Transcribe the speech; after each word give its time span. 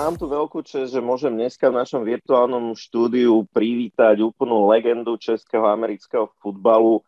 Mám 0.00 0.16
tu 0.16 0.24
veľkú 0.24 0.64
čest, 0.64 0.96
že 0.96 1.04
môžem 1.04 1.28
dneska 1.36 1.68
v 1.68 1.76
našom 1.84 2.00
virtuálnom 2.08 2.72
štúdiu 2.72 3.44
privítať 3.52 4.24
úplnú 4.24 4.64
legendu 4.72 5.20
českého 5.20 5.68
amerického 5.68 6.24
futbalu 6.40 7.04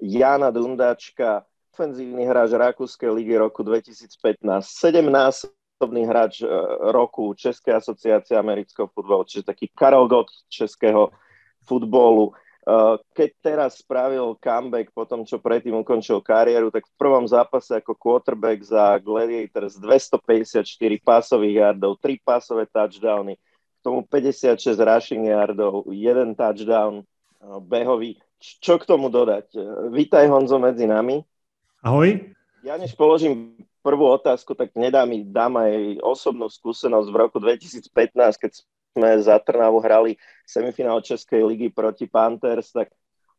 Jana 0.00 0.48
Dundačka, 0.48 1.44
ofenzívny 1.76 2.24
hráč 2.24 2.56
Rakúskej 2.56 3.12
ligy 3.12 3.36
roku 3.36 3.60
2015, 3.60 4.40
17 4.56 5.52
osobný 5.76 6.08
hráč 6.08 6.40
e, 6.40 6.48
roku 6.88 7.36
Českej 7.36 7.76
asociácie 7.76 8.32
amerického 8.40 8.88
futbalu, 8.88 9.28
čiže 9.28 9.52
taký 9.52 9.68
Karol 9.76 10.08
Gott 10.08 10.32
českého 10.48 11.12
futbolu. 11.68 12.32
Eh, 12.60 12.96
keď 13.16 13.30
teraz 13.40 13.80
spravil 13.80 14.36
comeback 14.36 14.92
po 14.92 15.08
tom, 15.08 15.24
čo 15.24 15.40
predtým 15.40 15.80
ukončil 15.80 16.20
kariéru, 16.20 16.68
tak 16.68 16.84
v 16.84 16.94
prvom 17.00 17.24
zápase 17.24 17.72
ako 17.72 17.96
quarterback 17.96 18.60
za 18.60 19.00
Gladiators 19.00 19.80
254 19.80 20.68
pásových 21.00 21.56
yardov, 21.56 21.96
3 21.96 22.20
pásové 22.20 22.68
touchdowny, 22.68 23.40
k 23.40 23.78
tomu 23.80 24.04
56 24.04 24.76
rushing 24.76 25.32
yardov, 25.32 25.88
jeden 25.88 26.36
touchdown 26.36 27.00
eh, 27.00 27.58
behový. 27.64 28.20
Čo 28.40 28.76
k 28.76 28.84
tomu 28.84 29.08
dodať? 29.08 29.56
Eh, 29.56 29.64
vítaj 29.96 30.28
Honzo 30.28 30.60
medzi 30.60 30.84
nami. 30.84 31.24
Ahoj. 31.80 32.28
Ja 32.60 32.76
než 32.76 32.92
položím 32.92 33.56
prvú 33.80 34.04
otázku, 34.04 34.52
tak 34.52 34.76
nedá 34.76 35.08
mi, 35.08 35.24
dám 35.24 35.64
aj 35.64 36.04
osobnú 36.04 36.44
skúsenosť 36.52 37.08
v 37.08 37.16
roku 37.16 37.40
2015, 37.40 37.88
keď 38.36 38.52
sme 38.94 39.10
za 39.22 39.38
Trnavu 39.38 39.78
hrali 39.78 40.18
semifinál 40.42 40.98
Českej 41.02 41.46
ligy 41.46 41.70
proti 41.70 42.10
Panthers, 42.10 42.74
tak 42.74 42.90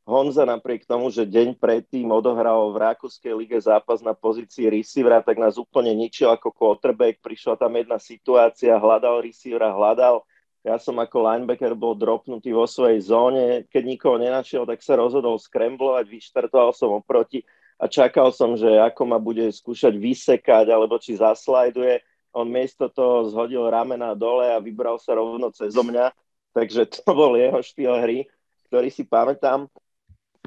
Honza 0.01 0.49
napriek 0.49 0.89
tomu, 0.89 1.13
že 1.13 1.29
deň 1.29 1.61
predtým 1.61 2.09
odohral 2.09 2.73
v 2.73 2.81
Rakúskej 2.89 3.37
lige 3.37 3.57
zápas 3.61 4.01
na 4.01 4.17
pozícii 4.17 4.65
receivera, 4.65 5.21
tak 5.21 5.37
nás 5.37 5.61
úplne 5.61 5.93
ničil 5.93 6.33
ako 6.33 6.49
quarterback. 6.49 7.21
Prišla 7.21 7.53
tam 7.61 7.77
jedna 7.77 8.01
situácia, 8.01 8.81
hľadal 8.81 9.21
receivera, 9.21 9.69
hľadal. 9.69 10.25
Ja 10.65 10.81
som 10.81 10.97
ako 10.97 11.21
linebacker 11.21 11.77
bol 11.77 11.93
dropnutý 11.93 12.49
vo 12.49 12.65
svojej 12.65 12.97
zóne. 13.01 13.69
Keď 13.69 13.83
nikoho 13.85 14.17
nenašiel, 14.17 14.65
tak 14.65 14.81
sa 14.81 14.97
rozhodol 14.97 15.37
skremblovať, 15.37 16.05
vyštartoval 16.09 16.73
som 16.73 16.97
oproti 16.97 17.45
a 17.77 17.85
čakal 17.85 18.33
som, 18.33 18.57
že 18.57 18.81
ako 18.81 19.01
ma 19.05 19.17
bude 19.21 19.49
skúšať 19.53 19.93
vysekať, 19.97 20.69
alebo 20.69 20.97
či 20.97 21.17
zaslajduje 21.17 22.01
on 22.33 22.47
miesto 22.47 22.89
toho 22.89 23.29
zhodil 23.29 23.69
ramena 23.69 24.13
dole 24.13 24.47
a 24.51 24.63
vybral 24.63 24.99
sa 24.99 25.15
rovno 25.15 25.51
cez 25.51 25.75
mňa, 25.75 26.11
takže 26.55 26.87
to 26.87 27.11
bol 27.11 27.35
jeho 27.35 27.59
štýl 27.59 27.95
hry, 27.99 28.27
ktorý 28.71 28.87
si 28.91 29.03
pamätám. 29.03 29.67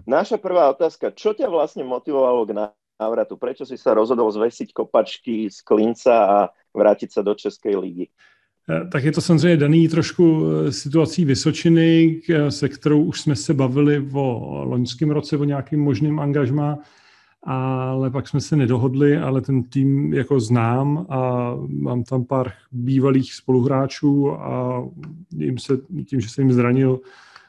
Naša 0.05 0.37
prvá 0.37 0.69
otázka, 0.69 1.15
čo 1.15 1.33
ťa 1.33 1.49
vlastne 1.49 1.87
motivovalo 1.87 2.45
k 2.45 2.53
návratu? 3.01 3.37
Prečo 3.41 3.65
si 3.65 3.79
sa 3.79 3.95
rozhodol 3.95 4.29
zvesiť 4.33 4.75
kopačky 4.75 5.49
z 5.49 5.59
klinca 5.63 6.15
a 6.15 6.39
vrátiť 6.75 7.09
sa 7.15 7.21
do 7.23 7.33
Českej 7.33 7.77
ligy? 7.77 8.07
Eh, 8.65 8.89
tak 8.93 9.05
je 9.05 9.13
to 9.13 9.21
samozřejmě 9.21 9.57
daný 9.57 9.89
trošku 9.89 10.25
eh, 10.25 10.73
situací 10.73 11.25
Vysočiny, 11.25 12.21
se 12.49 12.69
kterou 12.69 13.03
už 13.03 13.21
jsme 13.21 13.37
se 13.37 13.55
bavili 13.55 14.09
o 14.15 14.65
loňském 14.65 15.11
roce, 15.11 15.37
o 15.37 15.45
nějakým 15.45 15.81
možným 15.81 16.21
angažmá 16.21 16.79
ale 17.45 18.11
pak 18.11 18.29
jsme 18.29 18.41
se 18.41 18.57
nedohodli, 18.57 19.19
ale 19.19 19.41
ten 19.41 19.63
tým 19.63 20.15
jako 20.15 20.41
znám 20.41 21.07
a 21.09 21.51
mám 21.69 22.05
tam 22.05 22.25
pár 22.25 22.53
bývalých 22.73 23.35
spoluhráčů 23.35 24.33
a 24.33 24.85
jim 25.37 25.59
se, 25.59 25.77
tím, 26.07 26.21
že 26.21 26.29
se 26.29 26.41
jim 26.41 26.53
zranil, 26.53 27.01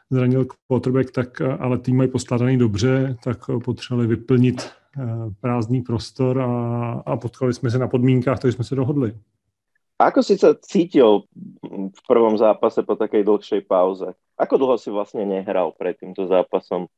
zranil 0.09 0.45
quarterback, 0.67 1.11
tak 1.11 1.41
ale 1.41 1.77
tým 1.77 1.97
mají 1.97 2.09
poskladaný 2.09 2.57
dobře, 2.57 3.17
tak 3.23 3.37
potřebovali 3.63 4.07
vyplnit 4.07 4.61
eh, 4.61 5.03
prázdný 5.41 5.81
prostor 5.81 6.41
a, 6.41 6.91
a 7.05 7.17
potkali 7.17 7.53
jsme 7.53 7.69
se 7.69 7.77
na 7.77 7.87
podmínkách, 7.87 8.39
takže 8.39 8.55
jsme 8.55 8.63
se 8.63 8.75
dohodli. 8.75 9.13
Ako 9.95 10.19
si 10.27 10.35
sa 10.35 10.51
cítil 10.59 11.23
v 11.71 12.01
prvom 12.03 12.35
zápase 12.35 12.83
po 12.83 12.99
takej 12.99 13.23
dlhšej 13.23 13.63
pauze? 13.63 14.11
Ako 14.35 14.59
dlho 14.59 14.75
si 14.75 14.91
vlastne 14.91 15.23
nehral 15.23 15.71
pred 15.71 15.95
týmto 15.95 16.27
zápasom? 16.27 16.91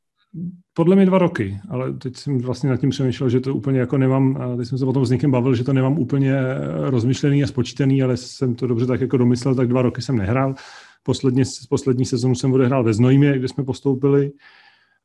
Podle 0.74 0.96
mě 0.96 1.06
dva 1.06 1.18
roky, 1.18 1.60
ale 1.70 1.94
teď 1.94 2.16
jsem 2.16 2.38
vlastně 2.38 2.70
nad 2.70 2.78
tím 2.78 2.90
přemýšlel, 2.90 3.30
že 3.30 3.40
to 3.40 3.56
úplně 3.56 3.80
jako 3.80 3.98
nemám, 3.98 4.56
teď 4.58 4.68
jsem 4.68 4.78
se 4.78 4.86
potom 4.86 5.06
s 5.06 5.10
někým 5.10 5.32
bavil, 5.32 5.56
že 5.56 5.64
to 5.64 5.74
nemám 5.74 6.00
úplně 6.00 6.40
rozmyšlený 6.84 7.44
a 7.44 7.48
spočítaný, 7.48 8.04
ale 8.04 8.18
jsem 8.18 8.56
to 8.56 8.68
dobře 8.68 8.86
tak 8.86 9.02
jako 9.02 9.18
domyslel, 9.18 9.56
tak 9.56 9.68
dva 9.68 9.82
roky 9.82 10.02
jsem 10.02 10.18
nehrál. 10.18 10.56
Posledně, 11.04 11.44
poslední 11.70 12.06
sezonu 12.06 12.36
jsem 12.36 12.54
odehrál 12.54 12.84
ve 12.84 12.94
Znojmě, 12.94 13.40
kde 13.40 13.48
jsme 13.48 13.64
postoupili 13.64 14.32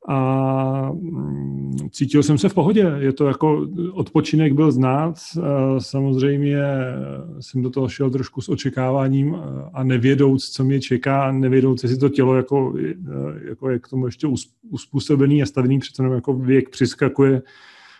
a 0.08 0.92
mm, 0.92 1.88
cítil 1.90 2.22
jsem 2.22 2.38
se 2.38 2.48
v 2.48 2.54
pohodě. 2.54 2.92
Je 2.98 3.12
to 3.12 3.26
jako 3.26 3.68
odpočinek 3.92 4.52
byl 4.52 4.72
znát. 4.72 5.14
Samozřejmě 5.78 6.62
jsem 7.40 7.62
do 7.62 7.70
toho 7.70 7.88
šel 7.88 8.10
trošku 8.10 8.40
s 8.40 8.48
očekáváním 8.48 9.36
a 9.74 9.84
nevědouc, 9.84 10.50
co 10.50 10.64
mě 10.64 10.80
čeká, 10.80 11.32
nevědouc, 11.32 11.82
jestli 11.82 11.98
to 11.98 12.08
tělo 12.08 12.36
jako, 12.36 12.74
jako 13.48 13.70
je 13.70 13.78
k 13.78 13.88
tomu 13.88 14.06
ještě 14.06 14.28
uspůsobený 14.70 15.42
a 15.42 15.46
stavený, 15.46 15.78
přece 15.78 16.02
jako 16.02 16.34
věk 16.34 16.68
přiskakuje 16.68 17.42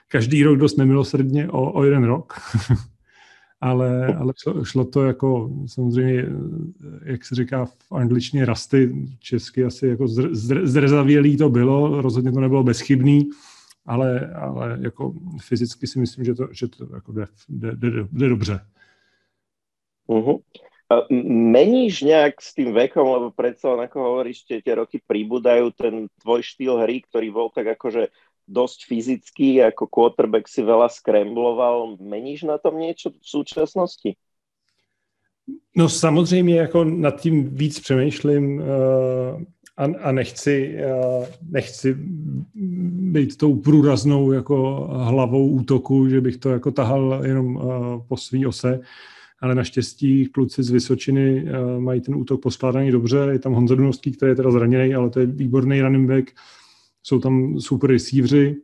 každý 0.08 0.44
rok 0.44 0.58
dost 0.58 0.76
nemilosrdně 0.76 1.48
o, 1.48 1.72
o 1.72 1.84
jeden 1.84 2.04
rok. 2.04 2.34
ale, 3.62 4.06
ale 4.06 4.32
šlo, 4.36 4.64
šlo 4.64 4.84
to 4.84 5.04
jako 5.04 5.50
samozřejmě, 5.66 6.24
jak 7.04 7.24
se 7.24 7.34
říká 7.34 7.64
v 7.64 7.92
angličtině 7.92 8.44
rasty, 8.44 9.06
česky 9.18 9.64
asi 9.64 9.86
jako 9.86 10.08
zrezavělý 10.62 11.36
to 11.36 11.48
bylo, 11.48 12.02
rozhodně 12.02 12.32
to 12.32 12.40
nebylo 12.40 12.62
bezchybný, 12.62 13.30
ale, 13.86 14.34
ale 14.34 14.78
jako 14.80 15.14
fyzicky 15.40 15.86
si 15.86 15.98
myslím, 15.98 16.24
že 16.24 16.34
to, 16.34 16.48
že 16.52 16.68
to 16.68 16.94
jako 16.94 17.12
jde, 17.12 17.26
jde, 17.48 17.76
jde, 17.76 17.90
jde 18.12 18.28
dobře. 18.28 18.60
Uh-huh. 20.08 20.42
Meníš 21.32 22.02
nejak 22.02 22.42
s 22.42 22.52
tým 22.52 22.74
vekom, 22.74 23.08
lebo 23.08 23.28
predsa 23.32 23.72
ako 23.72 23.96
hovoríš, 23.96 24.44
tie, 24.44 24.60
tie 24.60 24.76
roky 24.76 25.00
pribúdajú, 25.00 25.72
ten 25.72 26.04
tvoj 26.20 26.44
štýl 26.44 26.84
hry, 26.84 27.00
ktorý 27.00 27.32
bol 27.32 27.48
tak 27.48 27.78
akože 27.78 28.12
dosť 28.48 28.86
fyzický, 28.86 29.62
ako 29.62 29.86
quarterback 29.86 30.48
si 30.48 30.62
veľa 30.62 30.88
skrembloval. 30.88 31.96
Meníš 32.00 32.42
na 32.42 32.58
tom 32.58 32.78
niečo 32.78 33.10
v 33.10 33.26
současnosti? 33.26 34.16
No 35.76 35.88
samozřejmě 35.88 36.56
jako 36.56 36.84
nad 36.84 37.20
tím 37.20 37.48
víc 37.56 37.80
přemýšlím 37.80 38.58
uh, 38.58 38.64
a, 39.76 39.84
a 39.84 40.12
nechci, 40.12 40.76
uh, 40.78 41.26
nechci 41.50 41.96
být 43.12 43.36
tou 43.36 43.56
průraznou 43.56 44.32
jako 44.32 44.88
hlavou 44.92 45.48
útoku, 45.48 46.08
že 46.08 46.20
bych 46.20 46.36
to 46.36 46.50
jako 46.50 46.70
tahal 46.70 47.20
jenom 47.24 47.56
uh, 47.56 47.62
po 48.08 48.16
svý 48.16 48.46
ose, 48.46 48.80
ale 49.40 49.54
naštěstí 49.54 50.26
kluci 50.26 50.62
z 50.62 50.70
Vysočiny 50.70 51.46
mají 51.78 52.00
ten 52.00 52.14
útok 52.14 52.42
poskládaný 52.42 52.90
dobře, 52.90 53.18
je 53.32 53.38
tam 53.38 53.52
Honza 53.52 53.74
Dunovský, 53.74 54.12
který 54.12 54.30
je 54.30 54.36
teda 54.36 54.50
zraněný, 54.50 54.94
ale 54.94 55.10
to 55.10 55.20
je 55.20 55.26
výborný 55.26 55.80
running 55.80 56.10
back, 56.10 56.30
jsou 57.02 57.18
tam 57.18 57.60
super 57.60 57.90
receiveři 57.90 58.56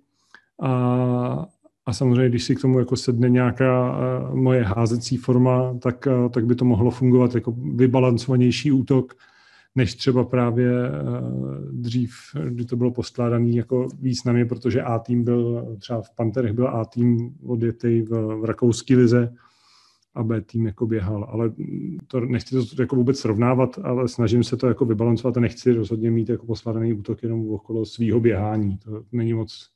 a, 0.62 1.46
a 1.86 1.92
samozřejmě, 1.92 2.28
když 2.28 2.44
si 2.44 2.56
k 2.56 2.60
tomu 2.60 2.78
jako 2.78 2.96
sedne 2.96 3.28
nějaká 3.28 3.98
moje 4.34 4.64
házecí 4.64 5.16
forma, 5.16 5.78
tak, 5.78 6.08
tak 6.30 6.46
by 6.46 6.54
to 6.54 6.64
mohlo 6.64 6.90
fungovat 6.90 7.34
jako 7.34 7.54
vybalancovanější 7.74 8.72
útok, 8.72 9.14
než 9.74 9.94
třeba 9.94 10.24
právě 10.24 10.70
dřív, 11.72 12.12
kdy 12.48 12.64
to 12.64 12.76
bylo 12.76 12.90
poskládané 12.90 13.50
jako 13.50 13.88
víc 14.00 14.24
na 14.24 14.32
mě, 14.32 14.44
protože 14.44 14.82
A 14.82 14.98
tým 14.98 15.24
byl, 15.24 15.66
třeba 15.78 16.02
v 16.02 16.10
Panterech 16.10 16.52
byl 16.52 16.68
A 16.68 16.84
tým 16.84 17.34
odjetý 17.46 18.02
v, 18.02 18.10
v 18.40 18.44
rakouské 18.44 18.96
lize, 18.96 19.32
a 20.14 20.22
B 20.22 20.40
tým 20.40 20.66
jako 20.66 20.86
běhal, 20.86 21.28
ale 21.30 21.52
to 22.06 22.20
nechci 22.20 22.56
to 22.76 22.82
jako 22.82 22.96
vůbec 22.96 23.18
srovnávat, 23.18 23.78
ale 23.82 24.08
snažím 24.08 24.44
se 24.44 24.56
to 24.56 24.66
jako 24.66 24.84
vybalancovat 24.84 25.36
a 25.36 25.40
nechci 25.40 25.72
rozhodně 25.72 26.10
mít 26.10 26.28
jako 26.28 26.46
posládaný 26.46 26.92
útok 26.92 27.22
jenom 27.22 27.50
okolo 27.50 27.86
svého 27.86 28.20
běhání. 28.20 28.78
To 28.78 29.02
není 29.12 29.32
moc, 29.34 29.70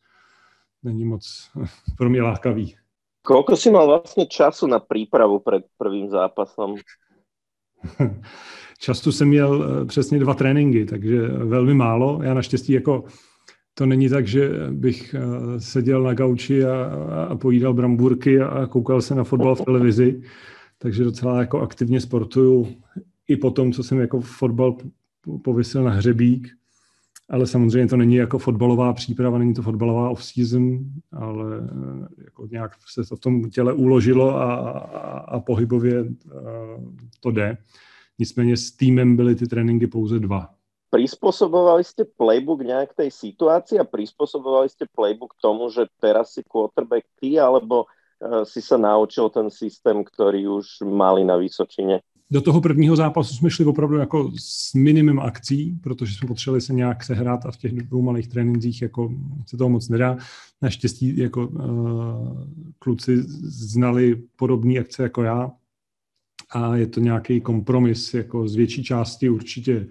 není 0.83 1.05
moc 1.05 1.51
pro 1.99 2.11
mě 2.11 2.23
lákavý. 2.23 2.77
Koľko 3.23 3.57
si 3.57 3.71
mal 3.71 3.87
vlastně 3.87 4.27
času 4.27 4.67
na 4.67 4.79
přípravu 4.79 5.39
před 5.39 5.65
prvým 5.79 6.11
zápasem? 6.11 6.75
Času 8.79 9.13
jsem 9.13 9.29
měl 9.29 9.65
eh, 9.65 9.85
přesně 9.85 10.19
dva 10.19 10.35
tréninky, 10.35 10.87
takže 10.87 11.29
velmi 11.29 11.75
málo. 11.75 12.21
Já 12.23 12.35
naštěstí 12.35 12.73
jako 12.73 13.05
to 13.75 13.87
není 13.87 14.09
tak, 14.09 14.27
že 14.27 14.51
bych 14.71 15.15
eh, 15.15 15.61
seděl 15.61 16.03
na 16.03 16.15
gauči 16.15 16.65
a, 16.65 16.85
a 17.29 17.37
pojídal 17.37 17.75
brambůrky 17.75 18.41
a 18.41 18.67
koukal 18.67 19.03
se 19.03 19.15
na 19.15 19.25
fotbal 19.25 19.55
v 19.55 19.65
televizi, 19.65 20.23
takže 20.79 21.05
docela 21.05 21.41
jako 21.41 21.61
aktivně 21.61 22.01
sportuju 22.01 22.77
i 23.29 23.37
po 23.37 23.51
tom, 23.51 23.73
co 23.73 23.83
jsem 23.83 24.01
jako 24.01 24.21
fotbal 24.21 24.77
povysil 25.45 25.85
na 25.85 25.91
hřebík, 25.91 26.49
ale 27.31 27.47
samozřejmě 27.47 27.89
to 27.89 27.97
není 27.97 28.15
jako 28.15 28.39
fotbalová 28.39 28.93
příprava, 28.93 29.39
není 29.39 29.55
to 29.55 29.63
fotbalová 29.63 30.11
off-season, 30.11 30.79
ale 31.13 31.59
eh, 31.59 32.25
jako 32.25 32.47
nějak 32.51 32.73
se 32.95 33.03
to 33.09 33.17
v 33.17 33.21
tom 33.21 33.51
těle 33.51 33.73
uložilo 33.73 34.37
a, 34.37 34.55
a, 34.55 34.79
a 35.19 35.41
pohybově 35.41 35.99
eh, 36.01 36.31
to 37.21 37.31
jde. 37.31 37.57
Nicméně 38.19 38.57
s 38.57 38.71
týmem 38.71 39.17
byly 39.17 39.35
ty 39.35 39.47
tréninky 39.47 39.87
pouze 39.87 40.19
dva 40.19 40.49
prispôsobovali 40.93 41.81
ste 41.81 42.05
playbook 42.05 42.61
nejak 42.61 42.93
tej 42.93 43.09
situácii 43.09 43.81
a 43.81 43.89
prispôsobovali 43.89 44.69
ste 44.69 44.85
playbook 44.93 45.33
tomu, 45.41 45.73
že 45.73 45.89
teraz 45.97 46.37
si 46.37 46.45
quarterback 46.45 47.09
ty, 47.17 47.41
alebo 47.41 47.89
uh, 47.89 48.45
si 48.45 48.61
sa 48.61 48.77
naučil 48.77 49.33
ten 49.33 49.49
systém, 49.49 50.05
ktorý 50.05 50.61
už 50.61 50.85
mali 50.85 51.25
na 51.25 51.41
Vysočine? 51.41 52.05
do 52.33 52.41
toho 52.41 52.61
prvního 52.61 52.97
zápasu 52.97 53.35
jsme 53.35 53.51
šli 53.51 53.65
opravdu 53.65 53.97
jako 53.97 54.31
s 54.39 54.75
minimem 54.75 55.21
akcí, 55.21 55.79
protože 55.83 56.15
jsme 56.15 56.29
potřebovali 56.29 56.61
se 56.61 56.73
nějak 56.73 57.05
sehrát 57.05 57.47
a 57.47 57.51
v 57.51 57.57
těch 57.57 57.73
dvou 57.73 58.03
malých 58.03 58.29
trénincích 58.29 58.83
jako 58.83 59.13
se 59.47 59.57
toho 59.57 59.71
moc 59.71 59.89
nedá. 59.89 60.17
Naštěstí 60.63 61.19
jako 61.19 61.47
uh, 61.47 62.45
kluci 62.79 63.23
znali 63.73 64.23
podobné 64.37 64.81
akce 64.81 65.03
jako 65.03 65.23
já 65.23 65.51
a 66.51 66.77
je 66.77 66.87
to 66.87 67.01
nějaký 67.01 67.41
kompromis 67.41 68.15
jako 68.15 68.49
z 68.49 68.55
větší 68.57 68.85
části 68.85 69.29
určitě 69.29 69.87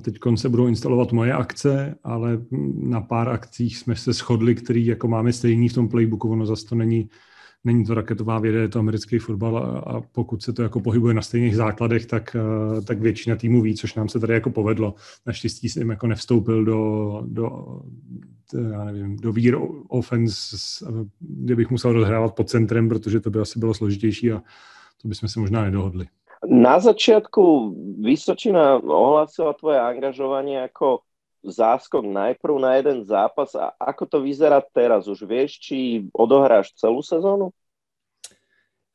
Teď 0.00 0.18
se 0.34 0.48
budou 0.48 0.66
instalovat 0.66 1.12
moje 1.12 1.32
akce, 1.32 1.94
ale 2.04 2.38
na 2.74 3.00
pár 3.00 3.28
akcích 3.28 3.76
jsme 3.76 3.96
se 3.96 4.12
shodli, 4.12 4.54
který 4.54 4.86
jako 4.86 5.08
máme 5.08 5.32
stejný 5.32 5.68
v 5.68 5.74
tom 5.74 5.88
playbooku, 5.88 6.30
ono 6.30 6.46
zase 6.46 6.66
to 6.66 6.74
není, 6.74 7.08
není 7.64 7.84
to 7.84 7.94
raketová 7.94 8.38
věda, 8.38 8.60
je 8.60 8.68
to 8.68 8.78
americký 8.78 9.18
fotbal 9.18 9.58
a, 9.58 9.78
a 9.78 10.00
pokud 10.00 10.42
se 10.42 10.52
to 10.52 10.62
jako 10.62 10.80
pohybuje 10.80 11.14
na 11.14 11.22
stejných 11.22 11.56
základech, 11.56 12.06
tak, 12.06 12.36
tak 12.84 12.98
většina 12.98 13.36
týmů 13.36 13.62
ví, 13.62 13.74
což 13.74 13.94
nám 13.94 14.08
se 14.08 14.20
tady 14.20 14.32
jako 14.32 14.50
povedlo. 14.50 14.94
Naštěstí 15.26 15.68
jsem 15.68 15.90
jako 15.90 16.06
nevstoupil 16.06 16.64
do, 16.64 17.22
do 17.26 17.50
já 18.72 18.84
nevím, 18.84 19.16
do 19.16 19.32
vír 19.32 19.58
offense, 19.88 20.56
kde 21.20 21.56
bych 21.56 21.70
musel 21.70 21.92
rozhrávat 21.92 22.34
pod 22.34 22.50
centrem, 22.50 22.88
protože 22.88 23.20
to 23.20 23.30
by 23.30 23.38
asi 23.38 23.58
bylo 23.58 23.74
složitější 23.74 24.32
a 24.32 24.42
to 25.02 25.08
bychom 25.08 25.28
se 25.28 25.40
možná 25.40 25.64
nedohodli. 25.64 26.06
Na 26.46 26.78
začiatku 26.78 27.74
Vysočina 27.98 28.78
ohlásila 28.78 29.52
tvoje 29.58 29.82
angažovanie 29.82 30.70
ako 30.70 31.02
záskok 31.42 32.06
najprv 32.06 32.54
na 32.58 32.78
jeden 32.78 33.02
zápas 33.02 33.54
a 33.58 33.74
ako 33.78 34.04
to 34.06 34.18
vyzerá 34.22 34.62
teraz? 34.62 35.10
Už 35.10 35.26
vieš, 35.26 35.58
či 35.58 36.06
odohráš 36.14 36.74
celou 36.78 37.02
sezónu? 37.02 37.50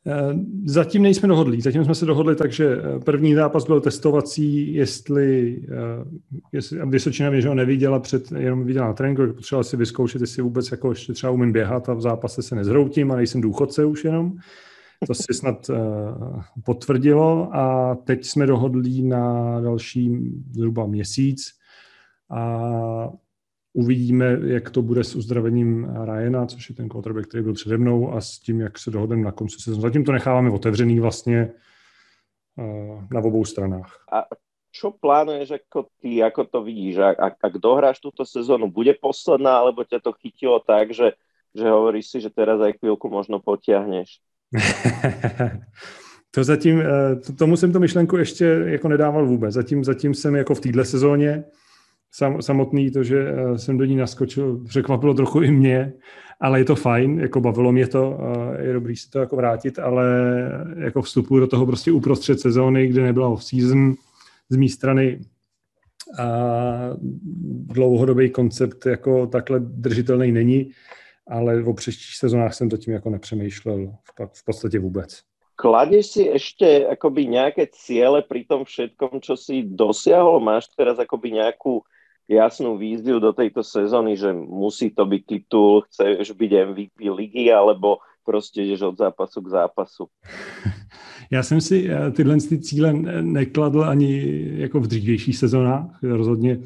Eh, 0.08 0.34
zatím 0.66 1.04
nejsme 1.04 1.28
dohodli. 1.28 1.62
Zatím 1.62 1.86
jsme 1.86 1.96
se 1.96 2.06
dohodli 2.06 2.36
tak, 2.36 2.52
že 2.52 2.78
eh, 2.78 3.00
první 3.00 3.36
zápas 3.36 3.66
byl 3.66 3.82
testovací, 3.82 4.74
jestli, 4.74 5.62
eh, 5.72 6.06
jestli 6.52 6.80
Vysočina 6.86 7.30
mě 7.30 7.48
ho 7.48 7.56
neviděla 7.56 8.00
před, 8.00 8.32
jenom 8.32 8.66
viděla 8.66 8.88
na 8.88 8.94
tréninku, 8.94 9.34
potřebovala 9.34 9.64
si 9.64 9.78
vyzkoušet, 9.78 10.22
jestli 10.22 10.44
vůbec 10.44 10.72
jako 10.72 10.90
ještě 10.90 11.14
třeba 11.14 11.32
umím 11.32 11.52
běhat 11.52 11.90
a 11.90 11.94
v 11.94 12.02
zápase 12.02 12.42
se 12.42 12.56
nezhroutím 12.56 13.12
a 13.12 13.16
nejsem 13.16 13.42
důchodce 13.42 13.86
už 13.86 14.04
jenom. 14.04 14.38
To 15.08 15.14
si 15.14 15.34
snad 15.34 15.70
uh, 15.70 16.44
potvrdilo 16.66 17.56
a 17.56 17.96
teď 17.96 18.26
jsme 18.26 18.46
dohodli 18.46 19.02
na 19.02 19.60
další 19.62 20.10
zhruba 20.52 20.86
měsíc 20.86 21.58
a 22.30 23.10
uvidíme, 23.74 24.38
jak 24.44 24.70
to 24.70 24.82
bude 24.82 25.04
s 25.04 25.16
uzdravením 25.16 25.90
Ryana, 26.06 26.46
což 26.46 26.70
je 26.70 26.76
ten 26.76 26.90
quarterback, 26.90 27.28
který 27.28 27.44
byl 27.44 27.54
přede 27.54 27.78
mnou 27.78 28.14
a 28.14 28.22
s 28.22 28.40
tím, 28.40 28.60
jak 28.60 28.80
se 28.80 28.92
dohodneme 28.92 29.24
na 29.24 29.32
konci 29.32 29.56
sezóny. 29.60 29.82
Zatím 29.82 30.06
to 30.06 30.12
necháváme 30.12 30.52
otevřený 30.52 31.00
vlastně 31.00 31.54
uh, 32.58 33.04
na 33.12 33.20
obou 33.20 33.46
stranách. 33.46 34.06
A 34.12 34.26
čo 34.72 34.92
plánuješ 34.92 35.50
jako 35.50 35.86
ty, 36.02 36.16
jako 36.16 36.46
to 36.46 36.64
vidíš? 36.64 36.98
A, 36.98 37.10
ak, 37.10 37.34
ak 37.44 37.54
dohráš 37.58 38.00
tuto 38.00 38.26
sezónu, 38.26 38.72
bude 38.72 38.94
posledná, 39.02 39.58
alebo 39.58 39.84
tě 39.84 40.00
to 40.00 40.14
chytilo 40.14 40.60
tak, 40.60 40.94
že, 40.94 41.12
že 41.56 41.70
hovoríš 41.70 42.08
si, 42.08 42.22
že 42.22 42.30
teraz 42.30 42.62
aj 42.62 42.80
chvíľku 42.80 43.10
možno 43.10 43.44
potiahneš? 43.44 44.22
To 46.32 46.44
zatím, 46.44 46.82
eh, 46.82 47.34
tomu 47.36 47.58
jsem 47.58 47.72
to 47.72 47.80
myšlenku 47.80 48.18
ještě 48.18 48.46
jako 48.66 48.88
nedával 48.88 49.26
vůbec. 49.26 49.54
Zatím, 49.54 49.84
zatím 49.84 50.14
jsem 50.14 50.36
jako 50.36 50.56
v 50.56 50.60
téhle 50.60 50.86
sezóně 50.86 51.44
sam, 52.12 52.42
samotný, 52.42 52.92
to, 52.92 53.04
že 53.04 53.28
eh, 53.28 53.58
jsem 53.58 53.78
do 53.78 53.86
ní 53.86 53.96
naskočil, 53.96 54.64
překvapilo 54.68 55.14
trochu 55.14 55.42
i 55.42 55.52
mě, 55.52 55.94
ale 56.40 56.60
je 56.60 56.66
to 56.66 56.76
fajn, 56.76 57.20
jako 57.20 57.42
bavilo 57.42 57.72
mě 57.72 57.88
to, 57.88 58.20
je 58.60 58.74
dobrý 58.74 58.96
si 58.96 59.10
to 59.10 59.20
jako 59.20 59.36
vrátit, 59.36 59.80
ale 59.80 60.06
jako 60.78 61.02
vstupu 61.02 61.40
do 61.40 61.48
toho 61.48 61.66
prostě 61.66 61.92
uprostřed 61.92 62.40
sezóny, 62.40 62.88
kde 62.88 63.02
nebyla 63.02 63.28
off-season 63.28 63.94
z 64.50 64.56
mé 64.56 64.70
strany 64.70 65.20
a 66.20 66.26
dlouhodobý 67.66 68.30
koncept 68.30 68.86
jako 68.86 69.28
takhle 69.28 69.60
držitelný 69.60 70.32
není 70.32 70.72
ale 71.28 71.64
o 71.64 71.74
příštích 71.74 72.16
sezónách 72.16 72.54
jsem 72.54 72.70
tím 72.70 72.94
jako 72.94 73.10
nepřemýšlel 73.10 73.88
v, 73.88 74.28
v 74.34 74.46
podstatě 74.46 74.80
vůbec. 74.80 75.22
Kladeš 75.62 76.06
si 76.18 76.24
ešte 76.26 76.90
akoby 76.90 77.30
nejaké 77.30 77.70
ciele 77.70 78.26
pri 78.26 78.50
tom 78.50 78.66
všetkom, 78.66 79.22
čo 79.22 79.38
si 79.38 79.62
dosiahol? 79.62 80.42
Máš 80.42 80.74
teraz 80.74 80.98
akoby 80.98 81.38
nejakú 81.38 81.86
jasnú 82.26 82.82
víziu 82.82 83.22
do 83.22 83.30
tejto 83.30 83.62
sezóny, 83.62 84.18
že 84.18 84.34
musí 84.34 84.90
to 84.90 85.06
byť 85.06 85.22
titul, 85.22 85.86
chceš 85.86 86.34
byť 86.34 86.52
MVP 86.66 87.00
ligy, 87.14 87.54
alebo 87.54 88.02
prostě 88.26 88.62
jdeš 88.62 88.82
od 88.82 88.98
zápasu 88.98 89.42
k 89.42 89.48
zápasu? 89.48 90.06
Já 91.32 91.44
jsem 91.44 91.62
si 91.62 91.90
eh, 91.90 92.12
tyhle 92.12 92.38
ty 92.38 92.60
cíle 92.60 92.94
nekladl 93.22 93.84
ani 93.84 94.44
jako 94.58 94.80
v 94.80 94.88
dřívějších 94.88 95.38
sezónách. 95.38 96.00
Rozhodně 96.04 96.60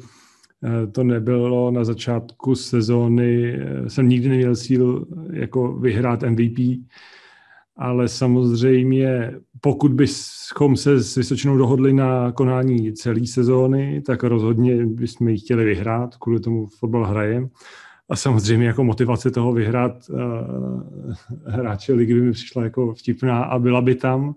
to 0.92 1.04
nebylo 1.04 1.70
na 1.70 1.84
začátku 1.84 2.54
sezóny, 2.54 3.54
eh, 3.54 3.90
jsem 3.90 4.08
nikdy 4.08 4.28
neměl 4.28 4.56
sílu 4.56 5.06
jako 5.32 5.72
vyhrát 5.72 6.22
MVP, 6.22 6.84
ale 7.76 8.08
samozřejmě 8.08 9.32
pokud 9.60 9.92
bychom 9.92 10.76
se 10.76 11.02
s 11.02 11.14
Vysočinou 11.14 11.56
dohodli 11.56 11.92
na 11.92 12.32
konání 12.32 12.92
celé 12.92 13.26
sezóny, 13.26 14.02
tak 14.06 14.24
rozhodně 14.24 14.86
bychom 14.86 15.28
ji 15.28 15.38
chtěli 15.38 15.64
vyhrát, 15.64 16.16
kvůli 16.16 16.40
tomu 16.40 16.66
fotbal 16.66 17.06
hrajem. 17.06 17.48
A 18.08 18.16
samozřejmě 18.16 18.66
jako 18.66 18.84
motivace 18.84 19.30
toho 19.30 19.52
vyhrát 19.52 19.92
uh, 20.10 21.14
hráče 21.46 21.92
ligy 21.92 22.14
by 22.14 22.20
mi 22.20 22.32
přišla 22.32 22.64
jako 22.64 22.94
vtipná 22.94 23.44
a 23.44 23.58
byla 23.58 23.80
by 23.80 23.94
tam, 23.94 24.34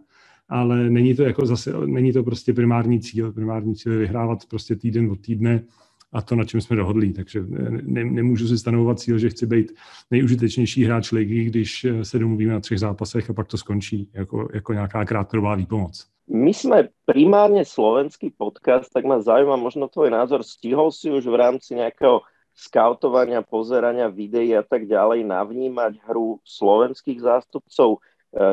ale 0.50 0.90
není 0.90 1.16
to 1.16 1.24
jako 1.24 1.46
zase, 1.46 1.74
není 1.86 2.14
to 2.14 2.24
prostě 2.24 2.54
primární 2.54 3.00
cíl. 3.00 3.32
Primární 3.32 3.76
cíl 3.76 3.92
je 3.92 3.98
vyhrávat 3.98 4.46
prostě 4.50 4.76
týden 4.76 5.12
od 5.12 5.22
týdne 5.22 5.64
a 6.14 6.22
to, 6.22 6.36
na 6.36 6.44
čem 6.44 6.62
jsme 6.62 6.76
dohodli. 6.76 7.14
Takže 7.14 7.44
ne, 7.82 8.04
nemůžu 8.04 8.48
si 8.48 8.58
stanovovat 8.58 9.00
cíl, 9.00 9.18
že 9.18 9.30
chci 9.30 9.46
být 9.46 9.72
nejužitečnější 10.12 10.84
hráč 10.84 11.12
ligy, 11.12 11.44
když 11.44 11.86
se 12.04 12.20
domluvíme 12.20 12.54
na 12.54 12.60
třech 12.60 12.80
zápasech 12.80 13.30
a 13.30 13.34
pak 13.34 13.48
to 13.48 13.58
skončí 13.58 14.10
jako, 14.14 14.48
jako 14.54 14.74
nějaká 14.74 15.06
krátkodobá 15.06 15.56
výpomoc. 15.56 16.08
My 16.30 16.54
jsme 16.54 16.88
primárně 17.06 17.66
slovenský 17.66 18.30
podcast, 18.38 18.94
tak 18.94 19.06
ma 19.06 19.22
zaujíma 19.22 19.56
možno 19.56 19.88
tvoj 19.88 20.10
názor. 20.10 20.44
Stihol 20.44 20.92
si 20.92 21.12
už 21.12 21.26
v 21.26 21.36
rámci 21.36 21.76
nějakého 21.76 22.22
skautovania, 22.54 23.42
pozerania 23.42 24.12
videí 24.12 24.52
a 24.52 24.62
tak 24.62 24.86
ďalej 24.86 25.24
navnímať 25.24 26.04
hru 26.06 26.38
slovenských 26.44 27.24
zástupcov 27.24 27.98
e, 27.98 28.00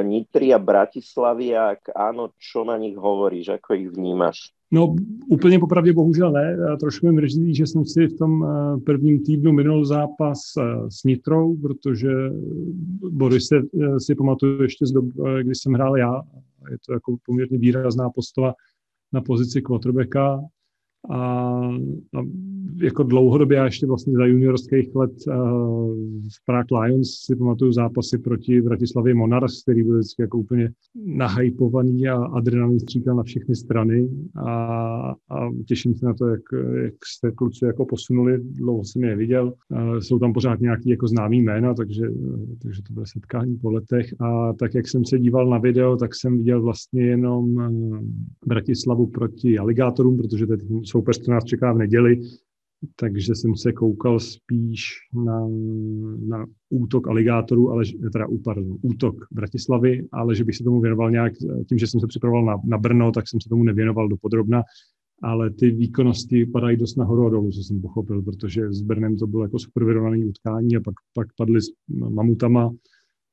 Nitry 0.06 0.54
a 0.54 0.62
Bratislavy 0.62 1.52
a 1.58 1.76
ak 1.76 1.90
áno, 1.92 2.30
čo 2.38 2.62
na 2.62 2.78
nich 2.78 2.94
hovoríš, 2.94 3.58
ako 3.58 3.74
ich 3.74 3.90
vnímaš? 3.90 4.55
No 4.70 4.94
úplně 5.28 5.58
popravdě 5.58 5.92
bohužel 5.92 6.32
ne. 6.32 6.56
Trošku 6.80 7.06
mi 7.06 7.12
mrzí, 7.12 7.54
že 7.54 7.66
jsem 7.66 7.84
si 7.84 8.06
v 8.06 8.16
tom 8.18 8.44
eh, 8.44 8.80
prvním 8.80 9.22
týdnu 9.22 9.52
minul 9.52 9.84
zápas 9.84 10.38
eh, 10.58 10.90
s 10.90 11.04
Nitrou, 11.04 11.56
protože 11.56 12.08
Boris 13.10 13.46
se, 13.46 13.56
eh, 13.56 14.00
si 14.00 14.14
pamatuju 14.14 14.62
ještě 14.62 14.86
z 14.86 14.92
dob, 14.92 15.04
kdy 15.42 15.54
jsem 15.54 15.72
hrál 15.72 15.96
já. 15.96 16.22
Je 16.70 16.76
to 16.86 16.92
jako 16.92 17.16
poměrně 17.26 17.58
výrazná 17.58 18.10
postava 18.10 18.54
na 19.12 19.20
pozici 19.20 19.62
quarterbacka 19.62 20.40
a, 21.10 21.18
a 22.16 22.22
jako 22.82 23.02
dlouhodobě, 23.02 23.56
já 23.56 23.64
ještě 23.64 23.86
vlastně 23.86 24.12
za 24.12 24.26
juniorských 24.26 24.94
let 24.94 25.12
uh, 25.28 25.34
v 26.32 26.44
Prague 26.46 26.80
Lions 26.80 27.10
si 27.10 27.36
pamatuju 27.36 27.72
zápasy 27.72 28.18
proti 28.18 28.62
Bratislavě 28.62 29.14
Monars, 29.14 29.62
který 29.62 29.82
byl 29.82 29.98
vždycky 29.98 30.22
jako 30.22 30.38
úplně 30.38 30.70
nahypovaný 31.04 32.08
a 32.08 32.24
adrenalin 32.24 32.80
stříkal 32.80 33.16
na 33.16 33.22
všechny 33.22 33.54
strany. 33.54 34.08
A, 34.46 34.50
a 35.30 35.50
těším 35.66 35.94
se 35.94 36.06
na 36.06 36.14
to, 36.14 36.26
jak, 36.26 36.40
jak 36.82 36.94
se 37.20 37.32
kluci 37.32 37.64
jako 37.64 37.84
posunuli, 37.84 38.38
dlouho 38.42 38.84
jsem 38.84 39.02
je 39.02 39.08
neviděl. 39.08 39.52
Uh, 39.70 39.98
jsou 39.98 40.18
tam 40.18 40.32
pořád 40.32 40.60
nějaký 40.60 40.90
jako 40.90 41.06
známý 41.08 41.42
jména, 41.42 41.74
takže, 41.74 42.06
takže 42.62 42.82
to 42.82 42.92
bude 42.92 43.06
setkání 43.06 43.56
po 43.56 43.70
letech. 43.70 44.06
A 44.20 44.52
tak, 44.52 44.74
jak 44.74 44.88
jsem 44.88 45.04
se 45.04 45.18
díval 45.18 45.50
na 45.50 45.58
video, 45.58 45.96
tak 45.96 46.14
jsem 46.14 46.38
viděl 46.38 46.62
vlastně 46.62 47.02
jenom 47.02 47.56
Bratislavu 48.46 49.06
proti 49.06 49.58
aligátorům, 49.58 50.16
protože 50.16 50.46
teď 50.46 50.60
soupeř, 50.96 51.18
co 51.18 51.30
nás 51.30 51.44
čeká 51.44 51.72
v 51.72 51.78
neděli, 51.78 52.20
takže 52.96 53.34
jsem 53.34 53.56
se 53.56 53.72
koukal 53.72 54.20
spíš 54.20 54.84
na, 55.24 55.48
na 56.28 56.46
útok 56.70 57.08
aligátorů, 57.08 57.70
ale 57.70 57.84
teda 58.12 58.26
pardon, 58.44 58.78
útok 58.82 59.14
Bratislavy, 59.32 60.08
ale 60.12 60.34
že 60.34 60.44
bych 60.44 60.56
se 60.56 60.64
tomu 60.64 60.80
věnoval 60.80 61.10
nějak, 61.10 61.32
tím, 61.68 61.78
že 61.78 61.86
jsem 61.86 62.00
se 62.00 62.06
připravoval 62.06 62.44
na, 62.44 62.56
na 62.64 62.78
Brno, 62.78 63.12
tak 63.12 63.28
jsem 63.28 63.40
se 63.40 63.48
tomu 63.48 63.64
nevěnoval 63.64 64.08
do 64.08 64.16
podrobna, 64.16 64.62
ale 65.22 65.50
ty 65.50 65.70
výkonnosti 65.70 66.46
padají 66.46 66.76
dost 66.76 66.96
nahoru 66.96 67.26
a 67.26 67.30
dolů, 67.30 67.50
co 67.50 67.60
jsem 67.60 67.80
pochopil, 67.80 68.22
protože 68.22 68.72
s 68.72 68.82
Brnem 68.82 69.16
to 69.16 69.26
bylo 69.26 69.42
jako 69.42 69.58
super 69.58 69.84
vyrovnaný 69.84 70.24
utkání 70.24 70.76
a 70.76 70.80
pak, 70.80 70.94
pak 71.14 71.28
padly 71.36 71.60
s 71.62 71.66
mamutama, 71.88 72.70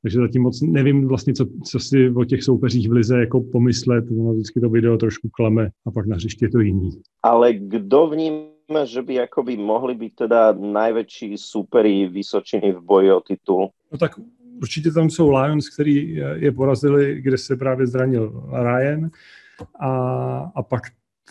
takže 0.04 0.20
zatím 0.20 0.42
moc 0.42 0.62
nevím 0.62 1.08
vlastně, 1.08 1.34
co, 1.34 1.46
co 1.66 1.80
si 1.80 2.10
o 2.10 2.26
těch 2.26 2.44
soupeřích 2.44 2.90
v 2.90 2.92
Lize 2.92 3.20
jako 3.20 3.42
pomyslet. 3.42 4.06
Ono 4.12 4.34
vždycky 4.34 4.60
to 4.60 4.70
video 4.70 4.98
trošku 4.98 5.30
klame 5.30 5.70
a 5.86 5.92
pak 5.92 6.06
na 6.06 6.16
hřiště 6.16 6.46
je 6.46 6.50
to 6.50 6.60
jiný. 6.60 6.90
Ale 7.24 7.54
kdo 7.54 8.08
vníma, 8.08 8.86
že 8.86 9.02
by 9.02 9.14
jakoby 9.14 9.58
mohli 9.58 9.96
být 9.96 10.16
teda 10.16 10.52
největší 10.52 11.38
supery 11.38 12.08
Vysočiny 12.08 12.74
v 12.74 12.82
boji 12.82 13.12
o 13.12 13.22
titul? 13.22 13.70
No 13.92 13.98
tak 13.98 14.12
určitě 14.62 14.92
tam 14.92 15.10
jsou 15.10 15.32
Lions, 15.32 15.70
který 15.70 16.16
je 16.36 16.52
porazili, 16.52 17.22
kde 17.22 17.38
se 17.38 17.56
právě 17.56 17.88
zranil 17.88 18.50
Ryan. 18.52 19.10
A, 19.80 19.92
a 20.56 20.64
pak 20.64 20.82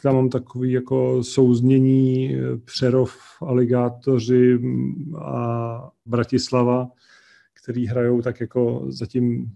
tam 0.03 0.15
mám 0.15 0.29
takový 0.29 0.73
jako 0.73 1.25
souznění 1.25 2.37
Přerov, 2.65 3.15
Aligátoři 3.43 4.59
a 5.19 5.91
Bratislava, 6.07 6.89
který 7.63 7.87
hrajou 7.87 8.23
tak 8.23 8.41
jako 8.41 8.83
zatím 8.87 9.47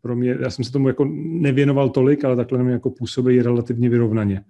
pro 0.00 0.16
mě, 0.16 0.36
já 0.40 0.50
jsem 0.50 0.64
se 0.64 0.72
tomu 0.72 0.88
jako 0.88 1.04
nevěnoval 1.18 1.88
tolik, 1.88 2.24
ale 2.24 2.36
takhle 2.36 2.62
mě 2.62 2.72
jako 2.72 2.90
působí 2.90 3.42
relativně 3.42 3.88
vyrovnaně 3.88 4.44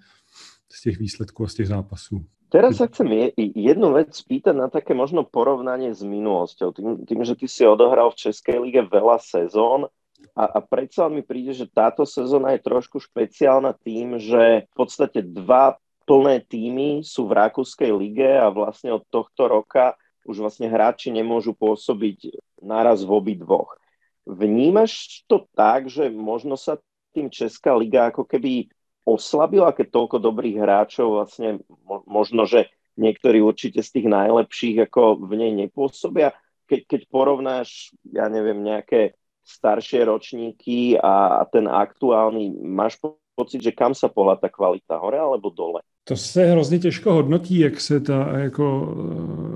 z 0.72 0.82
těch 0.82 0.98
výsledků 0.98 1.44
a 1.44 1.48
z 1.48 1.54
těch 1.54 1.68
zápasů. 1.68 2.24
Teraz 2.48 2.80
sa 2.80 2.88
chcem 2.88 3.28
jednu 3.36 3.92
vec 3.92 4.16
spýtať 4.16 4.56
na 4.56 4.72
také 4.72 4.96
možno 4.96 5.20
porovnanie 5.20 5.92
s 5.92 6.00
minulosťou. 6.00 6.72
Tým, 6.72 6.88
tým 7.04 7.20
že 7.20 7.36
ty 7.36 7.44
si 7.44 7.68
odohral 7.68 8.08
v 8.08 8.24
Českej 8.24 8.56
lige 8.64 8.88
veľa 8.88 9.20
sezón 9.20 9.84
a, 10.32 10.44
a 10.56 10.58
predsa 10.64 11.12
mi 11.12 11.20
príde, 11.20 11.52
že 11.52 11.68
táto 11.68 12.08
sezóna 12.08 12.56
je 12.56 12.64
trošku 12.64 13.04
špeciálna 13.04 13.76
tým, 13.76 14.16
že 14.16 14.64
v 14.64 14.74
podstate 14.74 15.20
dva 15.28 15.76
plné 16.08 16.40
týmy 16.40 17.04
sú 17.04 17.28
v 17.28 17.36
Rakúskej 17.36 17.92
lige 17.92 18.32
a 18.32 18.48
vlastne 18.48 18.96
od 18.96 19.04
tohto 19.12 19.44
roka 19.44 19.92
už 20.28 20.44
vlastne 20.44 20.68
hráči 20.68 21.08
nemôžu 21.08 21.56
pôsobiť 21.56 22.36
naraz 22.60 23.00
v 23.00 23.10
obi 23.16 23.34
dvoch. 23.40 23.80
Vnímaš 24.28 25.24
to 25.24 25.48
tak, 25.56 25.88
že 25.88 26.12
možno 26.12 26.60
sa 26.60 26.76
tým 27.16 27.32
Česká 27.32 27.72
liga 27.72 28.12
ako 28.12 28.28
keby 28.28 28.68
oslabila, 29.08 29.72
keď 29.72 29.88
toľko 29.88 30.20
dobrých 30.20 30.60
hráčov 30.60 31.16
vlastne 31.16 31.64
možno, 32.04 32.44
že 32.44 32.68
niektorí 33.00 33.40
určite 33.40 33.80
z 33.80 33.88
tých 33.88 34.06
najlepších 34.12 34.84
ako 34.84 35.24
v 35.24 35.32
nej 35.32 35.52
nepôsobia. 35.56 36.36
Keď, 36.68 36.80
keď 36.84 37.00
porovnáš, 37.08 37.96
ja 38.12 38.28
neviem, 38.28 38.60
nejaké 38.60 39.16
staršie 39.48 40.04
ročníky 40.04 41.00
a, 41.00 41.40
a 41.40 41.42
ten 41.48 41.64
aktuálny, 41.64 42.52
máš 42.60 43.00
pocit, 43.32 43.64
že 43.64 43.72
kam 43.72 43.96
sa 43.96 44.12
pohla 44.12 44.36
ta 44.36 44.52
kvalita, 44.52 45.00
hore 45.00 45.16
alebo 45.16 45.48
dole? 45.48 45.80
To 46.08 46.16
se 46.16 46.46
hrozně 46.46 46.78
těžko 46.78 47.12
hodnotí, 47.12 47.58
jak 47.58 47.80
se 47.80 48.00
ta 48.00 48.38
jako 48.38 48.96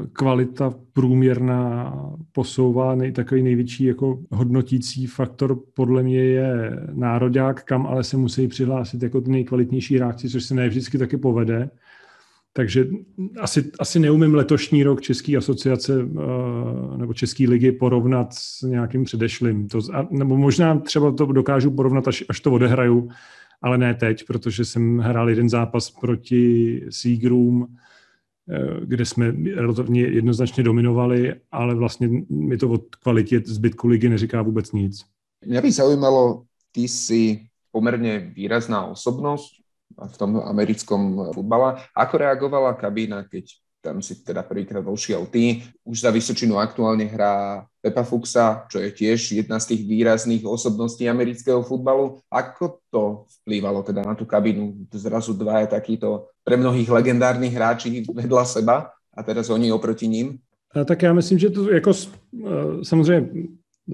eh, 0.05 0.07
kvalita 0.13 0.75
průměrná 0.93 1.95
posouvá. 2.33 2.95
Nej, 2.95 3.13
takový 3.13 3.43
největší 3.43 3.85
jako 3.85 4.19
hodnotící 4.31 5.07
faktor 5.07 5.59
podle 5.75 6.03
mě 6.03 6.25
je 6.25 6.81
národák, 6.93 7.65
kam 7.65 7.87
ale 7.87 8.05
se 8.05 8.17
musí 8.17 8.49
přihlásit 8.49 9.03
jako 9.03 9.21
ty 9.21 9.31
nejkvalitnější 9.31 9.97
hráči, 9.97 10.29
což 10.29 10.45
se 10.45 10.55
ne 10.55 10.69
vždycky 10.69 10.99
taky 10.99 11.17
povede. 11.17 11.71
Takže 12.53 12.87
asi, 13.41 13.71
asi 13.79 13.99
neumím 13.99 14.35
letošní 14.35 14.83
rok 14.83 15.01
České 15.01 15.37
asociace 15.37 15.95
eh, 16.03 16.99
nebo 16.99 17.15
České 17.15 17.49
ligy 17.49 17.73
porovnat 17.73 18.35
s 18.35 18.63
nějakým 18.63 19.05
předešlým. 19.05 19.69
To, 19.69 19.81
nebo 20.11 20.37
možná 20.37 20.79
třeba 20.79 21.13
to 21.13 21.27
dokážu 21.27 21.71
porovnat, 21.71 22.09
až, 22.09 22.25
až 22.29 22.41
to 22.41 22.53
odehraju, 22.53 23.09
ale 23.62 23.78
ne 23.78 23.95
teď, 23.95 24.26
protože 24.26 24.64
jsem 24.64 24.99
hrál 24.99 25.31
jeden 25.31 25.49
zápas 25.49 25.90
proti 25.90 26.81
Seagroom, 26.90 27.66
eh, 27.66 28.81
kde 28.85 29.04
jsme 29.04 29.33
relativně 29.54 30.02
jednoznačně 30.02 30.62
dominovali, 30.62 31.35
ale 31.52 31.75
vlastně 31.75 32.09
mi 32.31 32.57
to 32.57 32.69
od 32.69 32.97
kvalitě 32.97 33.42
zbytku 33.45 33.88
ligy 33.88 34.09
neříká 34.09 34.42
vůbec 34.42 34.73
nic. 34.73 35.04
Mě 35.47 35.61
by 35.61 35.73
zaujímalo, 35.73 36.45
ty 36.73 36.88
si 36.88 37.47
poměrně 37.71 38.19
výrazná 38.19 38.87
osobnost 38.87 39.52
v 40.07 40.19
tom 40.19 40.40
americkom 40.45 41.33
futbale. 41.35 41.76
Ako 41.97 42.19
reagovala 42.19 42.73
kabína, 42.75 43.25
keď 43.28 43.62
tam 43.83 44.03
si 44.03 44.23
teda 44.23 44.43
prvýkrát 44.43 44.81
vošiel 44.81 45.27
ty. 45.27 45.62
Už 45.85 46.01
za 46.01 46.11
Vysočinu 46.15 46.57
aktuálne 46.62 47.05
hrá 47.05 47.67
Pepa 47.83 48.07
Fuxa, 48.07 48.71
čo 48.71 48.79
je 48.79 48.95
tiež 48.95 49.35
jedna 49.35 49.59
z 49.59 49.75
tých 49.75 49.83
výrazných 49.91 50.47
osobností 50.47 51.11
amerického 51.11 51.67
futbalu. 51.67 52.23
Ako 52.31 52.79
to 52.95 53.27
vplývalo 53.43 53.83
teda 53.83 54.07
na 54.07 54.15
tú 54.15 54.23
kabínu? 54.23 54.87
Zrazu 54.95 55.35
dva 55.35 55.67
je 55.67 55.75
takýto 55.75 56.31
pre 56.47 56.55
mnohých 56.55 56.87
legendárnych 56.87 57.51
hráči 57.51 58.07
vedľa 58.07 58.45
seba 58.47 58.95
a 59.11 59.21
teraz 59.27 59.51
oni 59.51 59.75
oproti 59.75 60.07
ním? 60.07 60.39
A 60.75 60.85
tak 60.85 61.03
já 61.03 61.12
myslím, 61.12 61.39
že 61.39 61.51
to 61.51 61.71
jako 61.71 61.93
samozřejmě 62.83 63.29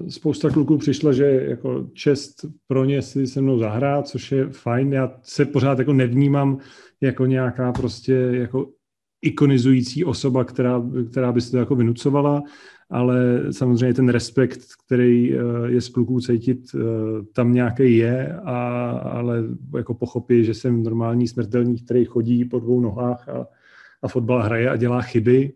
spousta 0.09 0.49
kluků 0.49 0.77
přišla, 0.77 1.11
že 1.11 1.25
jako 1.25 1.87
čest 1.93 2.45
pro 2.67 2.85
ně 2.85 3.01
si 3.01 3.27
se 3.27 3.41
mnou 3.41 3.59
zahrát, 3.59 4.07
což 4.07 4.31
je 4.31 4.49
fajn. 4.49 4.93
Já 4.93 5.11
se 5.23 5.45
pořád 5.45 5.79
jako 5.79 5.93
nevnímám 5.93 6.57
jako 7.01 7.25
nějaká 7.25 7.71
prostě 7.71 8.13
jako 8.13 8.69
ikonizující 9.21 10.05
osoba, 10.05 10.43
která, 10.43 10.81
která 11.11 11.31
by 11.31 11.41
se 11.41 11.51
to 11.51 11.57
jako 11.57 11.75
vynucovala, 11.75 12.43
ale 12.89 13.43
samozřejmě 13.51 13.93
ten 13.93 14.09
respekt, 14.09 14.59
který 14.85 15.33
eh, 15.33 15.39
je 15.65 15.81
z 15.81 15.89
kluků 15.89 16.21
cítit, 16.21 16.59
eh, 16.75 16.79
tam 17.33 17.53
nějaký 17.53 17.97
je, 17.97 18.33
a, 18.43 18.89
ale 18.89 19.43
jako 19.77 19.93
pochopí, 19.93 20.45
že 20.45 20.53
jsem 20.53 20.83
normální 20.83 21.27
smrtelník, 21.27 21.85
který 21.85 22.05
chodí 22.05 22.45
po 22.45 22.59
dvou 22.59 22.79
nohách 22.79 23.29
a, 23.29 23.47
a 24.01 24.07
fotbal 24.07 24.43
hraje 24.43 24.69
a 24.69 24.75
dělá 24.75 25.01
chyby, 25.01 25.53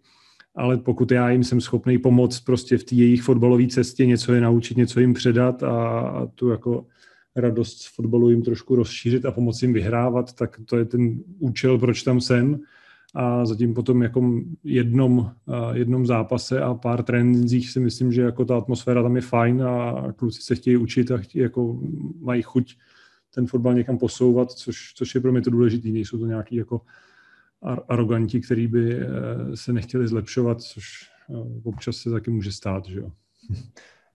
ale 0.55 0.77
pokud 0.77 1.11
já 1.11 1.29
jim 1.29 1.43
jsem 1.43 1.61
schopný 1.61 1.97
pomoct 1.97 2.39
prostě 2.39 2.77
v 2.77 2.83
té 2.83 2.95
jejich 2.95 3.23
fotbalové 3.23 3.67
cestě, 3.67 4.05
něco 4.05 4.33
je 4.33 4.41
naučit, 4.41 4.77
něco 4.77 4.99
jim 4.99 5.13
předat 5.13 5.63
a, 5.63 5.99
a 5.99 6.25
tu 6.25 6.49
jako 6.49 6.85
radost 7.35 7.81
z 7.81 7.95
fotbalu 7.95 8.29
jim 8.29 8.41
trošku 8.41 8.75
rozšířit 8.75 9.25
a 9.25 9.31
pomoci 9.31 9.65
jim 9.65 9.73
vyhrávat, 9.73 10.33
tak 10.33 10.59
to 10.65 10.77
je 10.77 10.85
ten 10.85 11.19
účel, 11.39 11.77
proč 11.77 12.03
tam 12.03 12.21
jsem 12.21 12.59
a 13.13 13.45
zatím 13.45 13.73
potom 13.73 14.03
jako 14.03 14.41
jednom, 14.63 15.31
jednom 15.73 16.05
zápase 16.05 16.61
a 16.61 16.73
pár 16.73 17.03
trénincích 17.03 17.69
si 17.69 17.79
myslím, 17.79 18.11
že 18.11 18.21
jako 18.21 18.45
ta 18.45 18.57
atmosféra 18.57 19.03
tam 19.03 19.15
je 19.15 19.21
fajn 19.21 19.63
a 19.63 20.05
kluci 20.15 20.41
se 20.41 20.55
chtějí 20.55 20.77
učit 20.77 21.11
a 21.11 21.17
chtějí, 21.17 21.43
jako 21.43 21.79
mají 22.19 22.41
chuť 22.41 22.75
ten 23.35 23.47
fotbal 23.47 23.73
někam 23.73 23.97
posouvat, 23.97 24.51
což, 24.51 24.93
což 24.95 25.15
je 25.15 25.21
pro 25.21 25.31
mě 25.31 25.41
to 25.41 25.49
důležité. 25.49 25.89
Nejsou 25.89 26.17
to 26.17 26.25
nějaký 26.25 26.55
jako 26.55 26.81
aroganti, 27.89 28.41
který 28.41 28.67
by 28.67 28.95
e, 28.95 29.07
se 29.55 29.73
nechtěli 29.73 30.07
zlepšovat, 30.07 30.61
což 30.61 30.85
e, 31.29 31.33
občas 31.63 31.95
se 31.95 32.11
taky 32.11 32.31
může 32.31 32.51
stát. 32.51 32.85
Že 32.85 32.99
jo. 32.99 33.11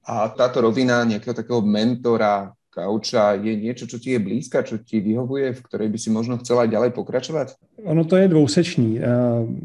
A 0.04 0.28
táto 0.28 0.60
rovina 0.60 1.04
nejakého 1.04 1.34
takého 1.34 1.60
mentora, 1.60 2.52
kauča 2.78 3.35
je 3.35 3.58
niečo, 3.58 3.90
čo 3.90 3.99
ti 3.99 4.14
je 4.14 4.23
blízka, 4.23 4.62
čo 4.62 4.78
ti 4.78 5.02
vyhovuje, 5.02 5.50
v 5.50 5.64
ktorej 5.66 5.88
by 5.90 5.99
si 5.99 6.11
možno 6.14 6.38
chcela 6.38 6.70
ďalej 6.70 6.94
pokračovat? 6.94 7.58
Ono 7.82 8.04
to 8.04 8.16
je 8.16 8.28
dvouseční. 8.28 9.00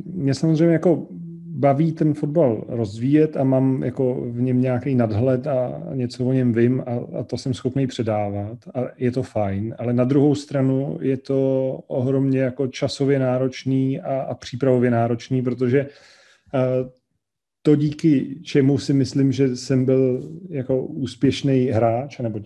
Mě 0.05 0.34
samozřejmě 0.34 0.74
jako 0.74 1.08
baví 1.53 1.91
ten 1.91 2.13
fotbal 2.13 2.63
rozvíjet 2.67 3.38
a 3.38 3.43
mám 3.43 3.84
jako 3.84 4.25
v 4.25 4.41
něm 4.41 4.62
nějaký 4.62 4.96
nadhled 4.96 5.48
a 5.48 5.82
něco 5.93 6.25
o 6.25 6.34
něm 6.34 6.53
vím 6.53 6.82
a, 6.82 7.20
a 7.20 7.24
to 7.24 7.38
jsem 7.38 7.53
schopný 7.53 7.88
předávat 7.88 8.58
a 8.74 8.79
je 8.98 9.12
to 9.12 9.24
fajn, 9.24 9.75
ale 9.79 9.93
na 9.93 10.03
druhou 10.03 10.36
stranu 10.36 10.98
je 11.01 11.17
to 11.17 11.39
ohromně 11.88 12.39
jako 12.39 12.67
časově 12.67 13.20
náročný 13.20 14.01
a, 14.01 14.22
a 14.22 14.34
přípravově 14.34 14.91
náročný, 14.91 15.41
protože 15.41 15.88
to 17.65 17.75
díky 17.75 18.39
čemu 18.43 18.77
si 18.77 18.93
myslím, 18.93 19.32
že 19.32 19.55
jsem 19.55 19.86
byl 19.86 20.32
jako 20.50 20.86
úspěšný 20.86 21.65
hráč, 21.65 22.20
nebo 22.20 22.39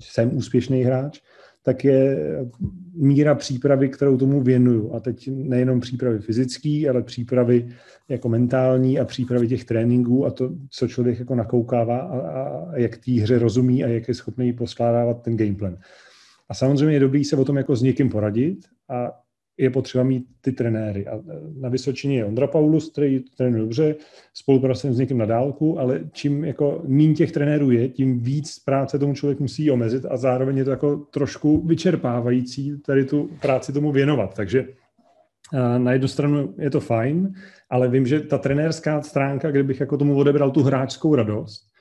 jsem 0.00 0.36
úspěšný 0.36 0.82
hráč, 0.82 1.20
tak 1.62 1.84
je 1.84 2.18
míra 2.94 3.34
přípravy, 3.34 3.88
kterou 3.88 4.16
tomu 4.16 4.40
věnuju. 4.40 4.94
A 4.94 5.00
teď 5.00 5.30
nejenom 5.32 5.80
přípravy 5.80 6.18
fyzické, 6.18 6.88
ale 6.90 7.02
přípravy 7.02 7.68
jako 8.08 8.28
mentální 8.28 9.00
a 9.00 9.04
přípravy 9.04 9.48
těch 9.48 9.64
tréninků 9.64 10.26
a 10.26 10.30
to, 10.30 10.50
co 10.70 10.88
člověk 10.88 11.18
jako 11.18 11.34
nakoukává 11.34 11.98
a, 11.98 12.18
a 12.18 12.78
jak 12.78 12.96
té 12.96 13.12
hře 13.12 13.38
rozumí 13.38 13.84
a 13.84 13.88
jak 13.88 14.08
je 14.08 14.14
schopný 14.14 14.52
poskládávat 14.52 15.22
ten 15.22 15.36
gameplan. 15.36 15.76
A 16.48 16.54
samozřejmě 16.54 16.96
je 16.96 17.00
dobrý 17.00 17.24
se 17.24 17.36
o 17.36 17.44
tom 17.44 17.56
jako 17.56 17.76
s 17.76 17.82
někým 17.82 18.10
poradit 18.10 18.58
a 18.88 19.23
je 19.58 19.70
potřeba 19.70 20.04
mít 20.04 20.26
ty 20.40 20.52
trenéry. 20.52 21.06
A 21.06 21.20
na 21.60 21.68
Vysočině 21.68 22.16
je 22.16 22.24
Ondra 22.24 22.46
Paulus, 22.46 22.90
který 22.92 23.24
trénuje 23.36 23.62
dobře, 23.62 23.94
spolupracujeme 24.34 24.94
s 24.94 24.98
někým 24.98 25.18
na 25.18 25.26
dálku, 25.26 25.80
ale 25.80 26.00
čím 26.12 26.44
jako 26.44 26.82
mín 26.86 27.14
těch 27.14 27.32
trenérů 27.32 27.70
je, 27.70 27.88
tím 27.88 28.20
víc 28.20 28.58
práce 28.58 28.98
tomu 28.98 29.14
člověk 29.14 29.40
musí 29.40 29.70
omezit 29.70 30.04
a 30.10 30.16
zároveň 30.16 30.56
je 30.56 30.64
to 30.64 30.70
jako 30.70 30.96
trošku 30.96 31.66
vyčerpávající 31.66 32.80
tady 32.86 33.04
tu 33.04 33.30
práci 33.40 33.72
tomu 33.72 33.92
věnovat. 33.92 34.34
Takže 34.34 34.68
na 35.78 35.92
jednu 35.92 36.08
stranu 36.08 36.54
je 36.58 36.70
to 36.70 36.80
fajn, 36.80 37.34
ale 37.70 37.88
vím, 37.88 38.06
že 38.06 38.20
ta 38.20 38.38
trenérská 38.38 39.02
stránka, 39.02 39.50
kdybych 39.50 39.80
jako 39.80 39.96
tomu 39.96 40.16
odebral 40.16 40.50
tu 40.50 40.62
hráčskou 40.62 41.14
radost, 41.14 41.73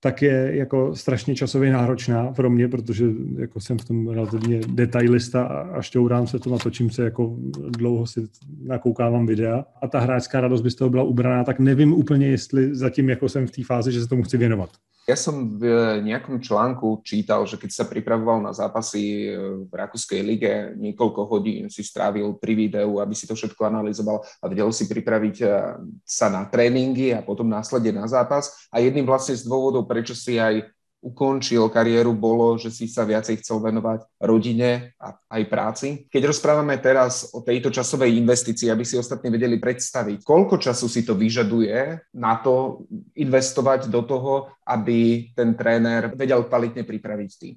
tak 0.00 0.22
je 0.22 0.50
jako 0.56 0.96
strašně 0.96 1.34
časově 1.34 1.72
náročná 1.72 2.32
pro 2.32 2.50
mě, 2.50 2.68
protože 2.68 3.06
jako 3.38 3.60
jsem 3.60 3.78
v 3.78 3.84
tom 3.84 4.08
relativně 4.08 4.60
detailista 4.68 5.42
a 5.44 5.82
šťourám 5.82 6.26
se 6.26 6.38
to, 6.38 6.50
natočím 6.50 6.90
se, 6.90 7.04
jako 7.04 7.36
dlouho 7.68 8.06
si 8.06 8.28
nakoukávám 8.62 9.26
videa 9.26 9.64
a 9.82 9.88
ta 9.88 10.00
hráčská 10.00 10.40
radost 10.40 10.60
by 10.60 10.70
z 10.70 10.74
toho 10.74 10.90
byla 10.90 11.02
ubraná, 11.02 11.44
tak 11.44 11.58
nevím 11.58 11.92
úplně, 11.92 12.26
jestli 12.26 12.74
zatím 12.74 13.08
jako 13.08 13.28
jsem 13.28 13.46
v 13.46 13.50
té 13.50 13.64
fázi, 13.64 13.92
že 13.92 14.00
se 14.00 14.08
tomu 14.08 14.22
chci 14.22 14.36
věnovat. 14.36 14.70
Ja 15.08 15.16
som 15.16 15.56
v 15.56 15.64
nejakom 16.04 16.36
článku 16.36 17.00
čítal, 17.00 17.48
že 17.48 17.56
keď 17.56 17.70
sa 17.72 17.88
pripravoval 17.88 18.44
na 18.44 18.52
zápasy 18.52 19.32
v 19.64 19.72
Rakúskej 19.72 20.20
lige, 20.20 20.76
niekoľko 20.76 21.24
hodín 21.24 21.72
si 21.72 21.80
strávil 21.80 22.36
pri 22.36 22.52
videu, 22.52 23.00
aby 23.00 23.16
si 23.16 23.24
to 23.24 23.32
všetko 23.32 23.72
analyzoval 23.72 24.20
a 24.20 24.44
vedel 24.52 24.68
si 24.68 24.84
pripraviť 24.84 25.36
eh, 25.40 25.80
sa 26.04 26.28
na 26.28 26.44
tréningy 26.44 27.16
a 27.16 27.24
potom 27.24 27.48
následne 27.48 27.96
na 27.96 28.04
zápas. 28.04 28.68
A 28.68 28.84
jedným 28.84 29.08
vlastne 29.08 29.32
z 29.32 29.48
dôvodov, 29.48 29.88
prečo 29.88 30.12
si 30.12 30.36
aj 30.36 30.68
ukončil 31.00 31.68
kariéru, 31.70 32.12
bolo, 32.14 32.58
že 32.58 32.70
si 32.70 32.90
sa 32.90 33.06
viacej 33.06 33.38
chcel 33.38 33.62
venovať 33.62 34.06
rodine 34.18 34.92
a 34.98 35.14
aj 35.30 35.42
práci. 35.46 35.88
Keď 36.10 36.22
rozprávame 36.34 36.78
teraz 36.78 37.30
o 37.30 37.40
tejto 37.40 37.70
časovej 37.70 38.18
investícii, 38.18 38.70
aby 38.70 38.82
si 38.82 38.98
ostatní 38.98 39.30
vedeli 39.30 39.62
predstaviť, 39.62 40.26
koľko 40.26 40.58
času 40.58 40.86
si 40.90 41.06
to 41.06 41.14
vyžaduje 41.14 41.98
na 42.18 42.42
to 42.42 42.82
investovať 43.14 43.86
do 43.86 44.02
toho, 44.02 44.50
aby 44.66 45.30
ten 45.34 45.54
tréner 45.54 46.12
vedel 46.14 46.42
kvalitně 46.42 46.82
připravit 46.82 47.30
tým? 47.40 47.56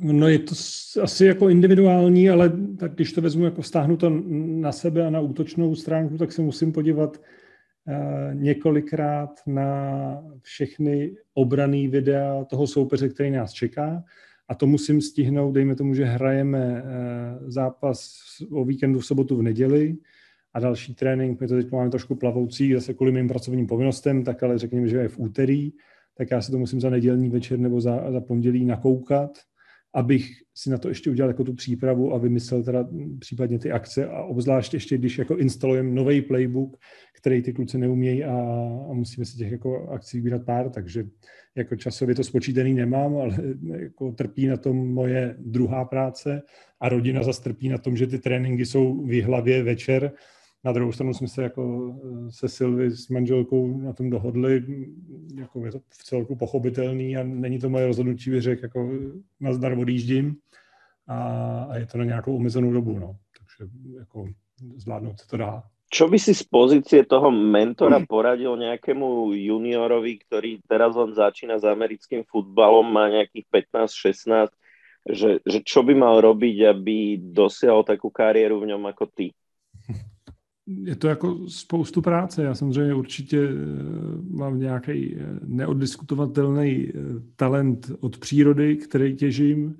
No 0.00 0.28
je 0.28 0.38
to 0.38 0.54
asi 1.02 1.24
jako 1.24 1.48
individuální, 1.48 2.30
ale 2.30 2.52
tak 2.78 2.94
když 2.94 3.12
to 3.12 3.20
vezmu 3.20 3.44
jako 3.44 3.62
vztáhnu 3.62 3.96
to 3.96 4.12
na 4.60 4.72
sebe 4.72 5.06
a 5.06 5.10
na 5.10 5.20
útočnou 5.20 5.74
stránku, 5.74 6.18
tak 6.18 6.32
se 6.32 6.42
musím 6.42 6.72
podívat 6.72 7.16
několikrát 8.32 9.40
na 9.46 10.24
všechny 10.42 11.16
obraný 11.34 11.88
videa 11.88 12.44
toho 12.44 12.66
soupeře, 12.66 13.08
který 13.08 13.30
nás 13.30 13.52
čeká. 13.52 14.04
A 14.48 14.54
to 14.54 14.66
musím 14.66 15.00
stihnout, 15.00 15.52
dejme 15.52 15.74
tomu, 15.74 15.94
že 15.94 16.04
hrajeme 16.04 16.82
uh, 16.82 17.50
zápas 17.50 18.18
o 18.50 18.64
víkendu 18.64 19.00
v 19.00 19.06
sobotu 19.06 19.36
v 19.36 19.42
neděli 19.42 19.96
a 20.54 20.60
další 20.60 20.94
trénink, 20.94 21.40
my 21.40 21.46
to 21.46 21.54
teď 21.54 21.70
máme 21.70 21.90
trošku 21.90 22.14
plavoucí, 22.14 22.74
zase 22.74 22.94
kvůli 22.94 23.12
mým 23.12 23.28
pracovním 23.28 23.66
povinnostem, 23.66 24.24
tak 24.24 24.42
ale 24.42 24.58
řekněme, 24.58 24.88
že 24.88 24.96
je 24.96 25.08
v 25.08 25.18
úterý, 25.18 25.72
tak 26.14 26.30
já 26.30 26.40
si 26.40 26.50
to 26.50 26.58
musím 26.58 26.80
za 26.80 26.90
nedělní 26.90 27.30
večer 27.30 27.58
nebo 27.58 27.80
za, 27.80 28.12
za 28.12 28.20
pondělí 28.20 28.64
nakoukat 28.64 29.38
abych 29.98 30.30
si 30.54 30.70
na 30.70 30.78
to 30.78 30.88
ještě 30.88 31.10
udělal 31.10 31.30
jako 31.30 31.44
tu 31.44 31.54
přípravu 31.54 32.14
a 32.14 32.18
vymyslel 32.18 32.62
teda 32.62 32.88
případně 33.18 33.58
ty 33.58 33.70
akce. 33.72 34.06
A 34.06 34.22
obzvlášť 34.22 34.74
ještě, 34.74 34.98
když 34.98 35.18
jako 35.18 35.36
instalujeme 35.36 35.90
nový 35.90 36.22
playbook, 36.22 36.76
který 37.16 37.42
ty 37.42 37.52
kluci 37.52 37.78
neumějí 37.78 38.24
a, 38.24 38.34
a 38.90 38.92
musíme 38.92 39.24
si 39.24 39.36
těch 39.36 39.52
jako 39.52 39.88
akcí 39.88 40.16
vybírat 40.16 40.44
pár, 40.44 40.70
takže 40.70 41.04
jako 41.54 41.76
časově 41.76 42.14
to 42.14 42.24
spočítaný 42.24 42.74
nemám, 42.74 43.16
ale 43.16 43.36
jako 43.80 44.12
trpí 44.12 44.46
na 44.46 44.56
tom 44.56 44.76
moje 44.94 45.36
druhá 45.38 45.84
práce 45.84 46.42
a 46.80 46.88
rodina 46.88 47.22
zase 47.22 47.42
trpí 47.42 47.68
na 47.68 47.78
tom, 47.78 47.96
že 47.96 48.06
ty 48.06 48.18
tréninky 48.18 48.66
jsou 48.66 49.06
v 49.06 49.22
hlavě 49.22 49.62
večer 49.62 50.12
na 50.64 50.72
druhou 50.72 50.92
stranu 50.92 51.14
jsme 51.14 51.28
se 51.28 51.42
jako 51.42 51.94
eh, 52.04 52.30
se 52.30 52.48
Silvy 52.48 52.90
s 52.90 53.08
manželkou 53.08 53.80
na 53.80 53.92
tom 53.92 54.10
dohodli, 54.10 54.64
jako 55.34 55.66
je 55.66 55.72
to 55.72 55.78
v 55.78 56.04
celku 56.04 56.36
pochopitelný 56.36 57.16
a 57.16 57.22
není 57.22 57.58
to 57.58 57.70
moje 57.70 57.86
rozhodnutí, 57.86 58.30
bych 58.30 58.42
řekl, 58.42 58.64
jako 58.64 58.90
nazdar 59.40 59.78
odjíždím 59.78 60.36
a, 61.06 61.18
a 61.70 61.76
je 61.76 61.86
to 61.86 61.98
na 61.98 62.04
nějakou 62.04 62.36
omezenou 62.36 62.72
dobu, 62.72 62.98
no. 62.98 63.16
Takže 63.38 63.72
jako 63.98 64.28
zvládnout 64.76 65.20
se 65.20 65.26
to 65.26 65.36
dá. 65.36 65.62
Čo 65.88 66.04
by 66.08 66.20
si 66.20 66.36
z 66.36 66.44
pozície 66.44 67.00
toho 67.08 67.32
mentora 67.32 68.04
poradil 68.04 68.60
nejakému 68.60 69.32
juniorovi, 69.32 70.20
ktorý 70.20 70.60
teraz 70.68 70.92
len 70.92 71.16
začína 71.16 71.56
s 71.56 71.64
americkým 71.64 72.28
futbalom, 72.28 72.84
má 72.84 73.08
nejakých 73.08 73.48
15-16, 73.72 74.52
že, 75.08 75.40
že 75.40 75.58
čo 75.64 75.80
by 75.80 75.96
mal 75.96 76.20
robiť, 76.20 76.56
aby 76.68 77.16
dosiahol 77.32 77.88
takú 77.88 78.12
kariéru 78.12 78.60
v 78.60 78.76
ňom 78.76 78.84
ako 78.84 79.08
ty? 79.08 79.32
Je 80.68 80.96
to 80.96 81.08
jako 81.08 81.38
spoustu 81.48 82.02
práce. 82.02 82.42
Já 82.42 82.54
samozřejmě 82.54 82.94
určitě 82.94 83.48
eh, 83.48 83.54
mám 84.30 84.58
nějaký 84.58 85.16
eh, 85.16 85.26
neoddiskutovatelný 85.46 86.88
eh, 86.88 86.92
talent 87.36 87.90
od 88.00 88.18
přírody, 88.18 88.76
který 88.76 89.16
těžím, 89.16 89.76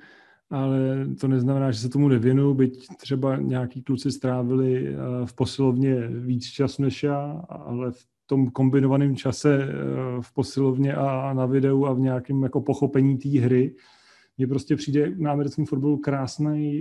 ale 0.50 1.06
to 1.20 1.28
neznamená, 1.28 1.70
že 1.70 1.78
se 1.78 1.88
tomu 1.88 2.08
nevěnu, 2.08 2.54
byť 2.54 2.86
třeba 2.96 3.36
nějaký 3.36 3.82
kluci 3.82 4.12
strávili 4.12 4.96
v 5.24 5.34
posilovně 5.34 6.08
víc 6.08 6.46
čas 6.46 6.78
než 6.78 7.02
já, 7.02 7.44
ale 7.48 7.90
v 7.92 8.06
tom 8.26 8.50
kombinovaném 8.50 9.16
čase 9.16 9.68
v 10.20 10.34
posilovně 10.34 10.94
a 10.94 11.32
na 11.32 11.46
videu 11.46 11.84
a 11.84 11.92
v 11.92 11.98
nějakém 11.98 12.42
jako 12.42 12.60
pochopení 12.60 13.18
té 13.18 13.28
hry 13.28 13.74
mně 14.38 14.46
prostě 14.46 14.76
přijde 14.76 15.12
na 15.16 15.32
americkém 15.32 15.66
fotbalu 15.66 15.96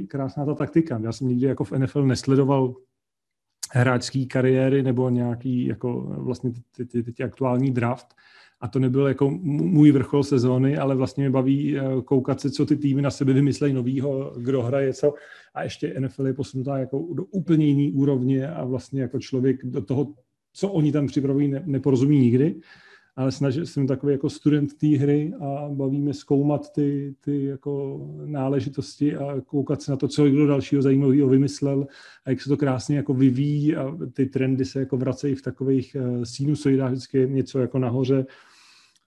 krásná 0.08 0.46
ta 0.46 0.54
taktika. 0.54 1.00
Já 1.04 1.12
jsem 1.12 1.28
nikdy 1.28 1.46
jako 1.46 1.64
v 1.64 1.72
NFL 1.72 2.06
nesledoval 2.06 2.76
hráčské 3.72 4.26
kariéry 4.26 4.84
nebo 4.84 5.10
nějaký 5.10 5.66
jako 5.66 6.02
vlastně 6.18 6.52
teď, 6.78 7.06
teď 7.06 7.22
aktuální 7.22 7.72
draft. 7.72 8.08
A 8.62 8.68
to 8.68 8.80
nebyl 8.80 9.08
jako 9.08 9.30
můj 9.42 9.92
vrchol 9.92 10.24
sezóny, 10.24 10.78
ale 10.78 10.96
vlastně 10.96 11.24
mě 11.24 11.30
baví 11.30 11.78
eh, 11.78 11.82
koukat 12.06 12.42
se, 12.42 12.52
co 12.52 12.66
ty 12.66 12.76
týmy 12.76 13.02
na 13.02 13.12
sebe 13.12 13.34
vymyslejí 13.34 13.74
novýho, 13.74 14.34
kdo 14.38 14.64
hraje 14.64 14.94
co. 14.94 15.14
A 15.54 15.64
ještě 15.64 15.96
NFL 16.00 16.28
je 16.28 16.34
posunutá 16.34 16.78
jako 16.78 17.08
do 17.14 17.24
úplně 17.24 17.66
jiný 17.66 17.92
úrovně 17.92 18.48
a 18.48 18.66
vlastně 18.66 19.02
jako 19.02 19.20
člověk 19.20 19.66
do 19.66 19.82
toho, 19.82 20.14
co 20.54 20.70
oni 20.70 20.92
tam 20.92 21.08
připravují, 21.08 21.48
ne, 21.48 21.64
neporozumí 21.66 22.20
nikdy 22.20 22.56
ale 23.18 23.32
snažil 23.32 23.66
jsem 23.66 23.88
takový 23.88 24.12
jako 24.12 24.30
student 24.30 24.78
té 24.78 24.88
hry 24.88 25.34
a 25.40 25.70
bavíme 25.70 26.14
zkoumat 26.14 26.74
ty, 26.74 27.16
ty 27.22 27.44
jako 27.44 28.02
náležitosti 28.26 29.16
a 29.16 29.42
koukat 29.42 29.82
se 29.82 29.92
na 29.92 29.98
to, 29.98 30.08
co 30.08 30.26
kdo 30.26 30.48
dalšího 30.48 30.82
zajímavého 30.82 31.30
vymyslel 31.30 31.88
a 32.26 32.30
jak 32.30 32.42
se 32.42 32.50
to 32.50 32.58
krásně 32.58 32.98
jako 32.98 33.14
vyvíjí 33.14 33.76
a 33.76 33.98
ty 34.14 34.26
trendy 34.26 34.66
se 34.66 34.80
jako 34.80 34.98
vracejí 34.98 35.36
v 35.36 35.42
takových 35.42 35.96
eh, 35.96 36.26
sinusoidách, 36.26 36.92
vždycky 36.92 37.28
něco 37.30 37.60
jako 37.60 37.80
nahoře 37.80 38.26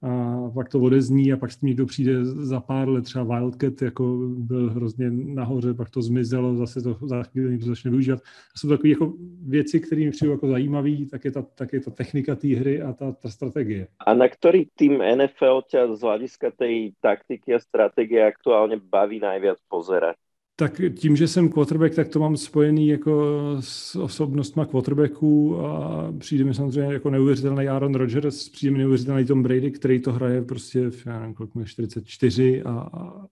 a 0.03 0.51
pak 0.55 0.69
to 0.69 0.81
odezní 0.81 1.33
a 1.33 1.37
pak 1.37 1.53
s 1.53 1.57
tím 1.57 1.67
někdo 1.67 1.87
přijde 1.87 2.25
za 2.25 2.61
pár 2.61 2.89
let, 2.89 3.05
třeba 3.05 3.25
Wildcat 3.25 3.83
jako 3.83 4.19
byl 4.29 4.71
hrozně 4.71 5.11
nahoře, 5.11 5.75
pak 5.75 5.91
to 5.91 6.03
zmizelo, 6.03 6.57
zase 6.57 6.83
to 6.83 6.99
za 7.03 7.23
chvíli 7.23 7.51
někdo 7.51 7.67
začne 7.67 7.91
využívat. 7.91 8.21
A 8.55 8.59
jsou 8.59 8.69
takové 8.69 8.89
jako 8.89 9.13
věci, 9.47 9.81
které 9.81 10.01
mi 10.01 10.11
přijdou 10.11 10.33
jako 10.33 10.49
zajímavé, 10.49 10.91
tak 11.11 11.25
je 11.25 11.31
ta, 11.31 11.43
tak 11.43 11.73
je 11.73 11.81
ta 11.81 11.91
technika 11.91 12.37
té 12.37 12.49
hry 12.49 12.83
a 12.83 12.93
ta, 12.93 13.13
ta 13.13 13.29
strategie. 13.29 13.87
A 14.07 14.15
na 14.15 14.29
který 14.29 14.65
tým 14.75 14.99
NFL 15.17 15.63
tě 15.71 15.89
z 15.95 16.01
hlediska 16.01 16.51
té 16.51 16.67
taktiky 17.01 17.55
a 17.55 17.59
strategie 17.59 18.27
aktuálně 18.27 18.81
baví 18.91 19.21
nejvíc 19.21 19.59
pozerať? 19.69 20.17
Tak 20.61 20.81
tím, 20.95 21.17
že 21.17 21.29
jsem 21.29 21.49
quarterback, 21.49 21.95
tak 21.95 22.09
to 22.09 22.19
mám 22.19 22.37
spojený 22.37 22.89
jako 22.89 23.37
s 23.61 23.97
osobnostma 23.97 24.67
quarterbacků 24.67 25.61
a 25.61 26.13
přijde 26.19 26.45
mi 26.45 26.55
samozřejmě 26.55 26.93
jako 26.93 27.11
neuvěřitelný 27.11 27.69
Aaron 27.69 27.95
Rodgers, 27.95 28.49
přijde 28.49 28.73
mi 28.73 28.79
neuvěřitelný 28.79 29.25
Tom 29.25 29.43
Brady, 29.43 29.71
který 29.71 30.01
to 30.01 30.13
hraje 30.13 30.43
prostě, 30.43 30.91
v, 30.91 31.07
já 31.07 31.21
nevím, 31.21 31.35
kolik 31.35 31.55
mu 31.55 31.61
je 31.61 31.67
44 31.67 32.63
a, 32.63 32.71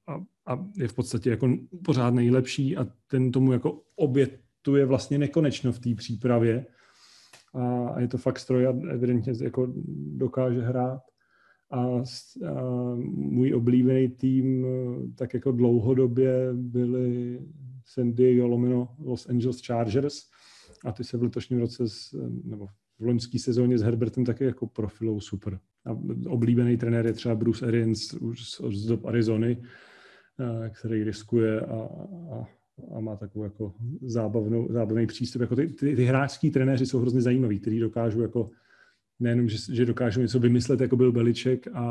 a, 0.07 0.21
a 0.47 0.67
je 0.77 0.89
v 0.89 0.95
podstatě 0.95 1.31
jako 1.31 1.57
pořád 1.85 2.15
nejlepší 2.15 2.77
a 2.77 2.87
ten 3.11 3.33
tomu 3.33 3.53
jako 3.53 3.81
obětuje 3.97 4.85
vlastně 4.85 5.19
nekonečno 5.19 5.73
v 5.73 5.79
té 5.79 5.95
přípravě. 5.95 6.67
A, 7.55 7.89
a 7.89 8.01
je 8.01 8.09
to 8.09 8.19
fakt 8.19 8.39
stroj 8.39 8.67
a 8.67 8.75
evidentně 8.91 9.33
jako 9.43 9.73
dokáže 10.17 10.61
hrát 10.61 11.01
a, 11.71 12.03
a 12.47 12.95
můj 13.15 13.55
oblíbený 13.55 14.09
tým 14.09 14.67
tak 15.15 15.35
jako 15.35 15.53
dlouhodobě 15.53 16.49
byli 16.53 17.41
San 17.85 18.13
Diego 18.13 18.47
lomeno 18.47 18.89
Los 19.05 19.29
Angeles 19.29 19.61
Chargers 19.67 20.15
a 20.85 20.93
ty 20.93 21.05
se 21.05 21.17
v 21.17 21.23
letošním 21.23 21.59
roce, 21.59 21.85
nebo 22.45 22.67
v 22.99 23.05
loňské 23.05 23.39
sezóně 23.39 23.79
s 23.79 23.83
Herbertem 23.83 24.25
taky 24.25 24.45
jako 24.45 24.67
profilou 24.67 25.21
super. 25.21 25.59
A 25.87 25.99
oblíbený 26.27 26.77
trenér 26.77 27.07
je 27.07 27.13
třeba 27.13 27.35
Bruce 27.35 27.67
Arians 27.67 28.13
už 28.13 28.43
z 28.71 28.87
dob 28.87 29.05
Arizony, 29.07 29.63
který 30.71 31.05
riskuje 31.05 31.61
a, 31.61 31.89
a, 32.33 32.47
a 32.97 33.01
má 33.01 33.17
takovou 33.17 33.45
jako 33.45 33.75
zábavnou, 34.03 34.69
zábavný 34.71 35.07
přístup. 35.07 35.43
Jako 35.43 35.57
ty, 35.57 35.67
ty, 35.67 35.97
ty 35.97 36.05
hráčský 36.05 36.51
trenéři 36.51 36.87
jsou 36.87 36.99
hrozně 36.99 37.21
zajímaví, 37.21 37.61
který 37.61 37.81
dokážou 37.81 38.21
jako 38.21 38.51
nejenom, 39.21 39.49
že, 39.49 39.75
že 39.75 39.87
dokážou 39.87 40.21
něco 40.21 40.39
vymyslet, 40.39 40.81
jako 40.81 40.97
byl 40.97 41.13
Beliček 41.13 41.69
a, 41.75 41.85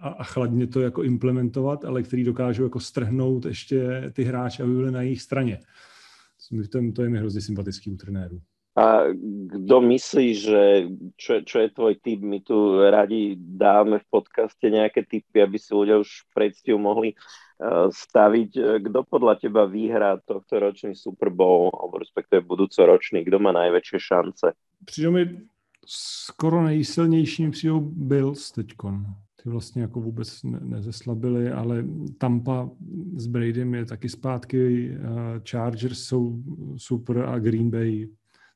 a, 0.00 0.08
a 0.08 0.24
chladně 0.24 0.66
to 0.66 0.80
jako 0.80 1.02
implementovat, 1.02 1.84
ale 1.84 2.02
který 2.02 2.24
dokážou 2.24 2.62
jako 2.62 2.80
strhnout 2.80 3.44
ještě 3.44 4.10
ty 4.12 4.24
hráče, 4.24 4.62
aby 4.62 4.72
byli 4.72 4.90
na 4.90 5.02
jejich 5.02 5.22
straně. 5.22 5.60
To, 6.72 6.78
to 6.94 7.02
je 7.02 7.08
mi 7.08 7.18
hrozně 7.18 7.40
sympatický 7.40 7.90
u 7.90 7.96
trenérů. 7.96 8.40
A 8.76 9.06
kdo 9.46 9.80
myslí, 9.80 10.34
že 10.34 10.90
čo, 11.14 11.46
čo 11.46 11.62
je 11.62 11.70
tvoj 11.70 11.94
typ? 12.02 12.18
My 12.26 12.42
tu 12.42 12.82
radi 12.82 13.38
dáme 13.38 14.02
v 14.02 14.06
podcaste 14.10 14.66
nejaké 14.66 15.06
typy, 15.06 15.46
aby 15.46 15.62
si 15.62 15.70
ľudia 15.70 16.02
už 16.02 16.26
predstavu 16.34 16.82
mohli 16.82 17.14
uh, 17.14 17.86
staviť. 17.94 18.82
Kdo 18.82 19.06
podľa 19.06 19.38
teba 19.38 19.70
vyhrá 19.70 20.18
tohto 20.26 20.58
ročný 20.58 20.98
Super 20.98 21.30
Bowl, 21.30 21.70
alebo 21.70 22.02
respektíve 22.02 22.42
budúcoročný? 22.42 23.22
Kdo 23.22 23.38
má 23.38 23.54
najväčšie 23.54 23.98
šance? 24.02 24.58
Přijde 24.84 25.10
mi 25.10 25.22
skoro 25.86 26.64
nejsilnějším 26.64 27.50
přijdou 27.50 27.80
Bills 27.80 28.50
teďkon. 28.50 29.06
Ty 29.42 29.50
vlastně 29.50 29.82
jako 29.82 30.00
vůbec 30.00 30.42
ne, 30.42 30.60
nezeslabili, 30.62 31.52
ale 31.52 31.84
Tampa 32.18 32.70
s 33.16 33.26
Bradym 33.26 33.74
je 33.74 33.84
taky 33.84 34.08
zpátky, 34.08 34.90
Chargers 35.50 35.98
jsou 36.04 36.42
super 36.76 37.18
a 37.18 37.38
Green 37.38 37.70
Bay 37.70 38.08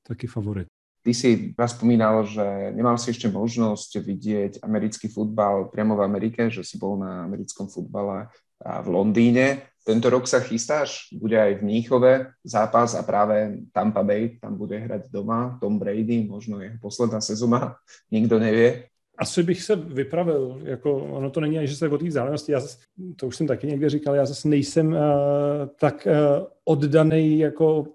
taky 0.03 0.27
favorit. 0.27 0.67
Ty 1.03 1.15
si 1.15 1.55
raz 1.59 1.73
spomínal, 1.73 2.27
že 2.27 2.73
nemal 2.77 2.99
si 2.99 3.17
ešte 3.17 3.33
možnosť 3.33 4.03
vidieť 4.03 4.53
americký 4.61 5.09
futbal 5.09 5.73
priamo 5.73 5.97
v 5.97 6.05
Amerike, 6.05 6.51
že 6.53 6.61
si 6.67 6.77
bol 6.77 7.01
na 7.01 7.25
americkom 7.25 7.71
futbale 7.71 8.29
v 8.61 8.89
Londýne. 8.89 9.63
Tento 9.89 10.13
rok 10.13 10.29
sa 10.29 10.45
chystáš, 10.45 11.09
bude 11.17 11.33
aj 11.33 11.59
v 11.59 11.65
Mníchove 11.65 12.13
zápas 12.45 12.93
a 12.93 13.01
práve 13.01 13.65
Tampa 13.73 14.05
Bay 14.05 14.37
tam 14.37 14.61
bude 14.61 14.77
hrať 14.77 15.09
doma, 15.09 15.57
Tom 15.65 15.81
Brady, 15.81 16.29
možno 16.29 16.61
jeho 16.61 16.77
posledná 16.77 17.25
sezóna, 17.25 17.81
nikto 18.13 18.37
nevie. 18.37 18.93
asi 19.19 19.43
bych 19.43 19.63
se 19.63 19.77
vypravil, 19.77 20.61
jako 20.65 20.97
ono 20.97 21.31
to 21.31 21.41
není, 21.41 21.67
že 21.67 21.77
se 21.77 21.89
o 21.89 21.99
té 21.99 22.05
vzdálenosti, 22.05 22.53
já 22.53 22.61
zase, 22.61 22.79
to 23.17 23.27
už 23.27 23.37
jsem 23.37 23.47
taky 23.47 23.67
někde 23.67 23.91
říkal, 23.91 24.15
já 24.15 24.27
zase 24.27 24.49
nejsem 24.49 24.89
uh, 24.89 24.99
tak 25.81 26.07
uh, 26.07 26.47
oddaný 26.65 27.39
jako 27.39 27.87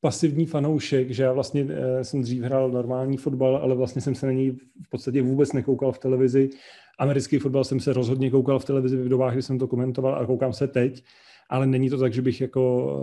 pasivní 0.00 0.46
fanoušek, 0.46 1.10
že 1.10 1.22
já 1.22 1.32
vlastně 1.32 1.64
uh, 1.64 1.70
jsem 2.02 2.22
dřív 2.22 2.42
hrál 2.42 2.70
normální 2.70 3.16
fotbal, 3.16 3.56
ale 3.56 3.74
vlastně 3.74 4.02
jsem 4.02 4.14
se 4.14 4.26
na 4.26 4.32
něj 4.32 4.50
v 4.86 4.90
podstatě 4.90 5.22
vůbec 5.22 5.52
nekoukal 5.52 5.92
v 5.92 5.98
televizi. 5.98 6.50
Americký 6.98 7.38
fotbal 7.38 7.64
jsem 7.64 7.80
se 7.80 7.92
rozhodně 7.92 8.30
koukal 8.30 8.58
v 8.58 8.64
televizi 8.64 8.96
v 8.96 9.08
dobách, 9.08 9.32
kdy 9.32 9.42
jsem 9.42 9.58
to 9.58 9.66
komentoval 9.66 10.14
a 10.14 10.26
koukám 10.26 10.52
se 10.52 10.68
teď, 10.68 11.04
ale 11.48 11.66
není 11.66 11.90
to 11.90 11.98
tak, 11.98 12.12
že 12.12 12.22
bych 12.22 12.40
jako 12.40 12.94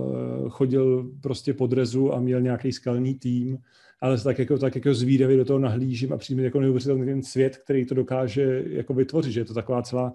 uh, 0.43 0.49
chodil 0.49 1.11
prostě 1.21 1.53
pod 1.53 1.73
rezu 1.73 2.13
a 2.13 2.19
měl 2.19 2.41
nějaký 2.41 2.71
skalný 2.71 3.15
tým 3.15 3.57
ale 4.01 4.21
tak 4.21 4.39
jako, 4.39 4.57
tak 4.57 4.75
jako 4.75 4.93
zvídavě 4.93 5.37
do 5.37 5.45
toho 5.45 5.59
nahlížím 5.59 6.13
a 6.13 6.17
přijím 6.17 6.39
jako 6.39 6.59
neuvěřitelný 6.59 7.05
ten 7.05 7.23
svět, 7.23 7.57
který 7.57 7.85
to 7.85 7.95
dokáže 7.95 8.63
jako 8.67 8.93
vytvořit, 8.93 9.31
že 9.31 9.39
je 9.39 9.45
to 9.45 9.53
taková 9.53 9.81
celá 9.81 10.13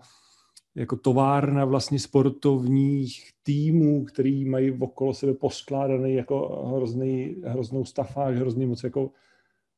jako 0.75 0.97
továrna 0.97 1.65
vlastně 1.65 1.99
sportovních 1.99 3.31
týmů, 3.43 4.05
který 4.05 4.45
mají 4.45 4.73
okolo 4.73 5.15
sebe 5.15 5.35
poskládaný 5.35 6.15
jako 6.15 6.65
hrozný, 6.77 7.37
hroznou 7.45 7.85
stafáž, 7.85 8.37
hrozný 8.37 8.67
moc 8.67 8.85
jako 8.85 9.11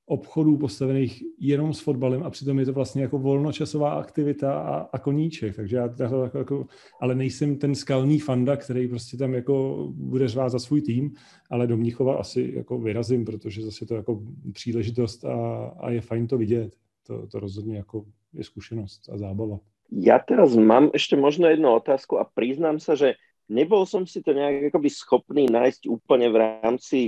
obchodů 0.06 0.56
postavených 0.56 1.22
jenom 1.38 1.74
s 1.74 1.80
fotbalem 1.80 2.22
a 2.22 2.30
přitom 2.30 2.58
je 2.58 2.66
to 2.66 2.72
vlastně 2.72 3.02
jako 3.02 3.18
volnočasová 3.18 3.90
aktivita 3.90 4.60
a, 4.60 4.74
a 4.92 4.98
koníček, 4.98 5.56
takže 5.56 5.76
já 5.76 5.88
to 5.88 6.02
jako, 6.02 6.38
jako, 6.38 6.66
ale 7.00 7.14
nejsem 7.14 7.58
ten 7.58 7.74
skalný 7.74 8.20
fanda, 8.20 8.56
který 8.56 8.88
prostě 8.88 9.16
tam 9.16 9.34
jako 9.34 9.86
bude 9.90 10.28
řvát 10.28 10.52
za 10.52 10.58
svůj 10.58 10.82
tým, 10.82 11.12
ale 11.50 11.66
do 11.66 11.76
Mnichova 11.76 12.16
asi 12.16 12.52
jako 12.56 12.78
vyrazím, 12.78 13.24
protože 13.24 13.62
zase 13.62 13.86
to 13.86 13.94
jako 13.94 14.22
příležitost 14.52 15.24
a, 15.24 15.66
a 15.80 15.90
je 15.90 16.00
fajn 16.00 16.26
to 16.26 16.38
vidět. 16.38 16.72
To, 17.06 17.26
to 17.26 17.40
rozhodně 17.40 17.76
jako 17.76 18.04
je 18.34 18.44
zkušenost 18.44 19.08
a 19.12 19.18
zábava. 19.18 19.58
Ja 19.94 20.18
teraz 20.18 20.58
mám 20.58 20.90
ešte 20.90 21.14
možno 21.14 21.46
jednu 21.46 21.70
otázku 21.78 22.18
a 22.18 22.26
priznám 22.26 22.82
sa, 22.82 22.98
že 22.98 23.14
nebol 23.46 23.86
som 23.86 24.02
si 24.02 24.18
to 24.18 24.34
nejak 24.34 24.74
akoby 24.74 24.90
schopný 24.90 25.46
nájsť 25.46 25.86
úplne 25.86 26.26
v 26.26 26.36
rámci 26.42 26.98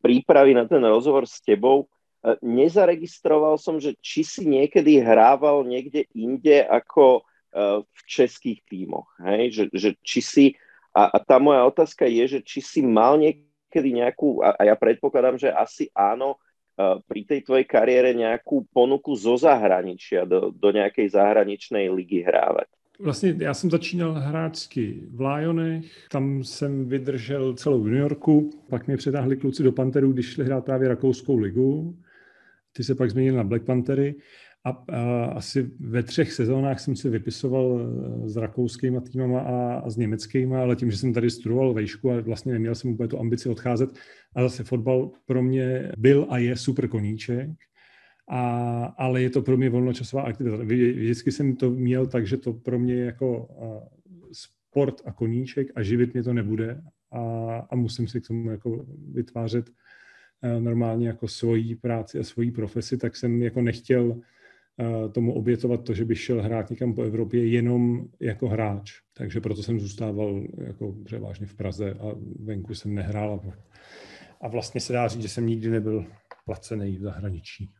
prípravy 0.00 0.56
na 0.56 0.64
ten 0.64 0.80
rozhovor 0.80 1.28
s 1.28 1.44
tebou, 1.44 1.92
nezaregistroval 2.42 3.58
som, 3.58 3.78
že 3.78 3.94
či 4.02 4.26
si 4.26 4.42
niekedy 4.42 4.98
hrával 4.98 5.62
niekde 5.62 6.10
inde 6.14 6.66
ako 6.66 7.22
e, 7.22 7.82
v 7.86 8.00
českých 8.10 8.60
tímoch. 8.66 9.06
Hej? 9.22 9.42
Že, 9.54 9.64
že 9.72 9.90
či 10.02 10.20
si, 10.20 10.44
a, 10.90 11.14
a 11.14 11.18
tá 11.22 11.38
moja 11.38 11.62
otázka 11.62 12.10
je, 12.10 12.38
že 12.38 12.40
či 12.42 12.58
si 12.58 12.80
mal 12.82 13.16
niekedy 13.22 13.94
nejakú, 13.94 14.42
a, 14.42 14.58
a 14.58 14.62
ja 14.66 14.74
predpokladám, 14.74 15.38
že 15.38 15.54
asi 15.54 15.86
áno, 15.94 16.42
e, 16.74 16.98
pri 17.06 17.20
tej 17.22 17.40
tvojej 17.46 17.66
kariére 17.70 18.10
nejakú 18.18 18.66
ponuku 18.74 19.14
zo 19.14 19.38
zahraničia, 19.38 20.26
do, 20.26 20.50
do 20.50 20.68
nejakej 20.74 21.14
zahraničnej 21.14 21.86
ligy 21.86 22.26
hrávať. 22.26 22.66
Vlastně 23.00 23.34
já 23.38 23.54
jsem 23.54 23.70
začínal 23.70 24.12
hráčsky 24.12 25.02
v 25.10 25.20
Lionech, 25.20 26.08
tam 26.10 26.44
jsem 26.44 26.88
vydržel 26.88 27.54
celou 27.54 27.84
New 27.84 27.98
Yorku, 27.98 28.50
pak 28.68 28.86
mě 28.86 28.96
přetáhli 28.96 29.36
kluci 29.36 29.62
do 29.62 29.72
Panterů, 29.72 30.12
když 30.12 30.26
šli 30.26 30.44
hrát 30.44 30.64
právě 30.64 30.88
rakouskou 30.88 31.36
ligu 31.36 31.96
ty 32.72 32.84
se 32.84 32.94
pak 32.94 33.10
změnil 33.10 33.34
na 33.34 33.44
Black 33.44 33.64
Panthery 33.64 34.14
a, 34.64 34.70
a 34.70 35.24
asi 35.24 35.70
ve 35.80 36.02
třech 36.02 36.32
sezónách 36.32 36.80
jsem 36.80 36.96
si 36.96 37.10
vypisoval 37.10 37.80
eh, 37.80 38.28
s 38.28 38.36
rakouskýma 38.36 39.00
týmama 39.00 39.40
a, 39.40 39.74
a 39.78 39.90
s 39.90 39.96
německýma, 39.96 40.60
ale 40.60 40.76
tím, 40.76 40.90
že 40.90 40.96
jsem 40.96 41.12
tady 41.12 41.30
studoval 41.30 41.74
vejšku 41.74 42.10
a 42.10 42.20
vlastně 42.20 42.52
neměl 42.52 42.74
jsem 42.74 42.90
úplně 42.90 43.08
tu 43.08 43.20
ambici 43.20 43.48
odcházet 43.48 43.90
a 44.36 44.42
zase 44.42 44.64
fotbal 44.64 45.10
pro 45.26 45.42
mě 45.42 45.92
byl 45.98 46.26
a 46.30 46.38
je 46.38 46.56
super 46.56 46.88
koníček, 46.88 47.50
a, 48.30 48.84
ale 48.84 49.22
je 49.22 49.30
to 49.30 49.42
pro 49.42 49.56
mě 49.56 49.70
volnočasová 49.70 50.22
aktivita. 50.22 50.56
Vždycky 50.56 51.32
jsem 51.32 51.56
to 51.56 51.70
měl 51.70 52.06
tak, 52.06 52.26
že 52.26 52.36
to 52.36 52.52
pro 52.52 52.78
mě 52.78 52.94
je 52.94 53.04
jako 53.04 53.48
sport 54.32 55.02
a 55.04 55.12
koníček 55.12 55.68
a 55.74 55.82
živit 55.82 56.12
mě 56.12 56.22
to 56.22 56.32
nebude 56.32 56.80
a, 57.12 57.20
a 57.70 57.76
musím 57.76 58.08
si 58.08 58.20
k 58.20 58.26
tomu 58.26 58.50
jako 58.50 58.86
vytvářet 59.12 59.70
Eh, 59.70 59.87
normálně 60.42 61.08
jako 61.08 61.28
svoji 61.28 61.76
práci 61.76 62.18
a 62.18 62.24
svoji 62.24 62.50
profesi, 62.50 62.98
tak 62.98 63.16
jsem 63.16 63.42
jako 63.42 63.62
nechtěl 63.62 64.20
eh, 64.80 65.08
tomu 65.08 65.34
obětovat 65.34 65.84
to, 65.84 65.94
že 65.94 66.04
bych 66.04 66.20
šel 66.20 66.42
hrát 66.42 66.70
někam 66.70 66.94
po 66.94 67.02
Evropě 67.02 67.46
jenom 67.46 68.04
jako 68.20 68.48
hráč. 68.48 68.92
Takže 69.14 69.40
proto 69.40 69.62
jsem 69.62 69.80
zůstával 69.80 70.42
jako 70.58 70.94
převážně 71.04 71.46
v 71.46 71.54
Praze 71.54 71.92
a 71.92 72.14
venku 72.40 72.74
jsem 72.74 72.94
nehrál. 72.94 73.40
A 74.40 74.48
vlastně 74.48 74.80
se 74.80 74.92
dá 74.92 75.08
říct, 75.08 75.22
že 75.22 75.28
jsem 75.28 75.46
nikdy 75.46 75.70
nebyl 75.70 76.06
placený 76.44 76.96
v 76.96 77.02
zahraničí. 77.02 77.70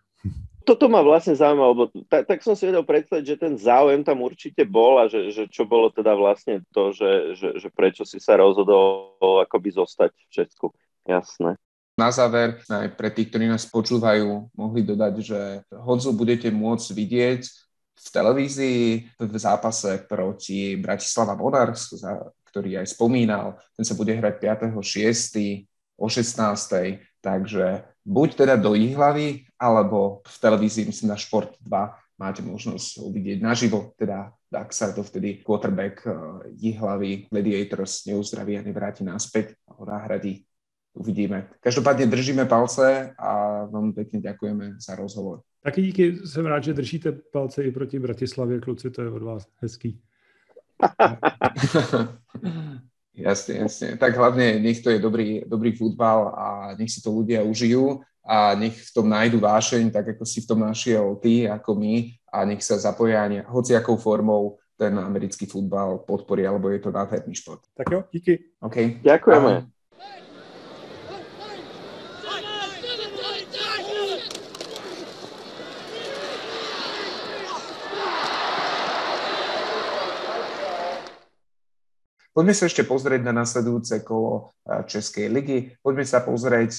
Toto 0.66 0.90
ma 0.90 1.00
vlastne 1.00 1.32
zaujíma, 1.32 1.64
lebo 1.72 1.88
tak, 2.12 2.28
tak 2.28 2.44
som 2.44 2.52
si 2.52 2.68
vedel 2.68 2.84
predstaviť, 2.84 3.24
že 3.24 3.40
ten 3.40 3.54
záujem 3.56 4.04
tam 4.04 4.20
určite 4.20 4.68
bol 4.68 5.00
a 5.00 5.08
že, 5.08 5.32
že 5.32 5.48
čo 5.48 5.64
bolo 5.64 5.88
teda 5.88 6.12
vlastne 6.12 6.60
to, 6.76 6.92
že, 6.92 7.38
že, 7.38 7.48
že 7.56 7.68
prečo 7.72 8.04
si 8.04 8.20
sa 8.20 8.36
rozhodol 8.36 9.16
akoby 9.48 9.72
zostať 9.72 10.12
v 10.12 10.28
Česku. 10.28 10.66
Jasné. 11.08 11.56
Na 11.98 12.14
záver, 12.14 12.62
aj 12.70 12.94
pre 12.94 13.10
tých, 13.10 13.26
ktorí 13.26 13.50
nás 13.50 13.66
počúvajú, 13.66 14.54
mohli 14.54 14.86
dodať, 14.86 15.14
že 15.18 15.40
Hodzu 15.74 16.14
budete 16.14 16.46
môcť 16.46 16.94
vidieť 16.94 17.42
v 17.98 18.06
televízii 18.14 18.82
v 19.18 19.34
zápase 19.34 20.06
proti 20.06 20.78
Bratislava 20.78 21.34
Monarchs, 21.34 21.98
ktorý 22.54 22.78
aj 22.78 22.94
spomínal. 22.94 23.58
Ten 23.74 23.82
sa 23.82 23.98
bude 23.98 24.14
hrať 24.14 24.38
5.6. 24.70 25.66
o 25.98 26.06
16. 26.06 27.02
Takže 27.18 27.82
buď 28.06 28.28
teda 28.46 28.54
do 28.54 28.78
Jihlavy, 28.78 29.50
alebo 29.58 30.22
v 30.22 30.36
televízii, 30.38 30.86
myslím 30.86 31.10
na 31.10 31.18
Šport 31.18 31.58
2, 31.66 32.22
máte 32.22 32.46
možnosť 32.46 33.02
uvidieť 33.02 33.42
naživo, 33.42 33.90
teda 33.98 34.30
ak 34.54 34.70
sa 34.70 34.94
to 34.94 35.02
vtedy 35.02 35.42
quarterback 35.42 36.06
Jihlavy 36.56 37.26
Gladiators 37.26 38.06
neuzdraví 38.06 38.56
a 38.56 38.62
nevráti 38.62 39.02
naspäť 39.02 39.58
a 39.68 39.76
ho 39.76 39.82
nahradí 39.84 40.47
uvidíme. 40.98 41.48
Každopádně 41.60 42.06
držíme 42.06 42.44
palce 42.44 43.14
a 43.18 43.64
vám 43.64 43.92
pěkně 43.92 44.20
děkujeme 44.20 44.72
za 44.86 44.94
rozhovor. 44.94 45.40
Taky 45.62 45.82
díky, 45.82 46.16
jsem 46.24 46.46
rád, 46.46 46.64
že 46.64 46.74
držíte 46.74 47.12
palce 47.32 47.64
i 47.64 47.70
proti 47.70 47.98
Bratislavě, 47.98 48.60
kluci, 48.60 48.90
to 48.90 49.02
je 49.02 49.10
od 49.10 49.22
vás 49.22 49.46
hezký. 49.56 50.00
jasně, 53.14 53.54
jasně. 53.54 53.96
Tak 53.96 54.16
hlavně 54.16 54.58
nech 54.58 54.82
to 54.82 54.90
je 54.90 54.98
dobrý, 54.98 55.42
dobrý 55.46 55.76
futbal 55.76 56.34
a 56.38 56.74
nech 56.78 56.90
si 56.90 57.02
to 57.02 57.10
ľudia 57.10 57.42
užijú 57.42 58.00
a 58.22 58.54
nech 58.54 58.76
v 58.76 58.90
tom 58.94 59.08
najdu 59.08 59.40
vášeň, 59.40 59.90
tak 59.90 60.08
ako 60.14 60.24
si 60.28 60.44
v 60.44 60.46
tom 60.46 60.60
našiel 60.60 61.16
ty, 61.18 61.48
ako 61.48 61.74
my 61.74 62.12
a 62.32 62.44
nech 62.44 62.62
sa 62.62 62.78
zapoja 62.78 63.26
hociakou 63.48 63.96
formou 63.96 64.60
ten 64.78 64.94
americký 64.94 65.50
futbal 65.50 66.06
podporí, 66.06 66.46
alebo 66.46 66.70
je 66.70 66.78
to 66.78 66.94
nádherný 66.94 67.34
šport. 67.34 67.60
Tak 67.74 67.90
jo, 67.90 68.04
díky. 68.12 68.38
Okay. 68.62 69.02
Ďakujeme. 69.02 69.52
Ahoj. 69.66 69.77
Poďme 82.38 82.54
sa 82.54 82.70
ešte 82.70 82.86
pozrieť 82.86 83.26
na 83.26 83.42
nasledujúce 83.42 84.06
kolo 84.06 84.54
eh, 84.62 84.86
Českej 84.86 85.26
ligy. 85.26 85.74
Poďme 85.82 86.06
sa 86.06 86.22
pozrieť, 86.22 86.70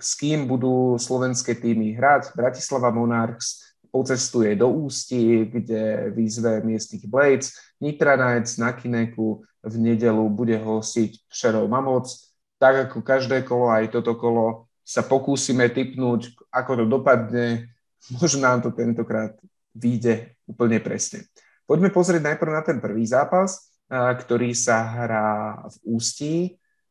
s 0.00 0.12
kým 0.16 0.48
budú 0.48 0.96
slovenské 0.96 1.60
týmy 1.60 1.92
hrať. 1.92 2.32
Bratislava 2.32 2.88
Monarchs 2.88 3.76
pocestuje 3.92 4.56
do 4.56 4.72
Ústí, 4.72 5.44
kde 5.44 6.08
vyzve 6.16 6.64
miestnych 6.64 7.04
Blades. 7.04 7.52
Nitra 7.84 8.16
Knights 8.16 8.56
na 8.56 8.72
Kineku 8.72 9.44
v 9.60 9.74
nedelu 9.76 10.24
bude 10.32 10.56
hostiť 10.56 11.28
Přerov 11.28 11.68
Mamoc. 11.68 12.08
Tak 12.56 12.88
ako 12.88 13.04
každé 13.04 13.44
kolo, 13.44 13.68
aj 13.68 13.92
toto 13.92 14.16
kolo 14.16 14.72
sa 14.80 15.04
pokúsime 15.04 15.68
typnúť, 15.68 16.32
ako 16.48 16.80
to 16.80 16.84
dopadne. 16.88 17.68
Možno 18.16 18.48
nám 18.48 18.64
to 18.64 18.72
tentokrát 18.72 19.36
vyjde 19.76 20.32
úplne 20.48 20.80
presne. 20.80 21.28
Poďme 21.68 21.92
pozrieť 21.92 22.24
najprv 22.24 22.50
na 22.56 22.64
ten 22.64 22.80
prvý 22.80 23.04
zápas 23.04 23.71
ktorý 23.92 24.56
sa 24.56 24.80
hrá 24.88 25.60
v 25.68 25.76
Ústí, 26.00 26.36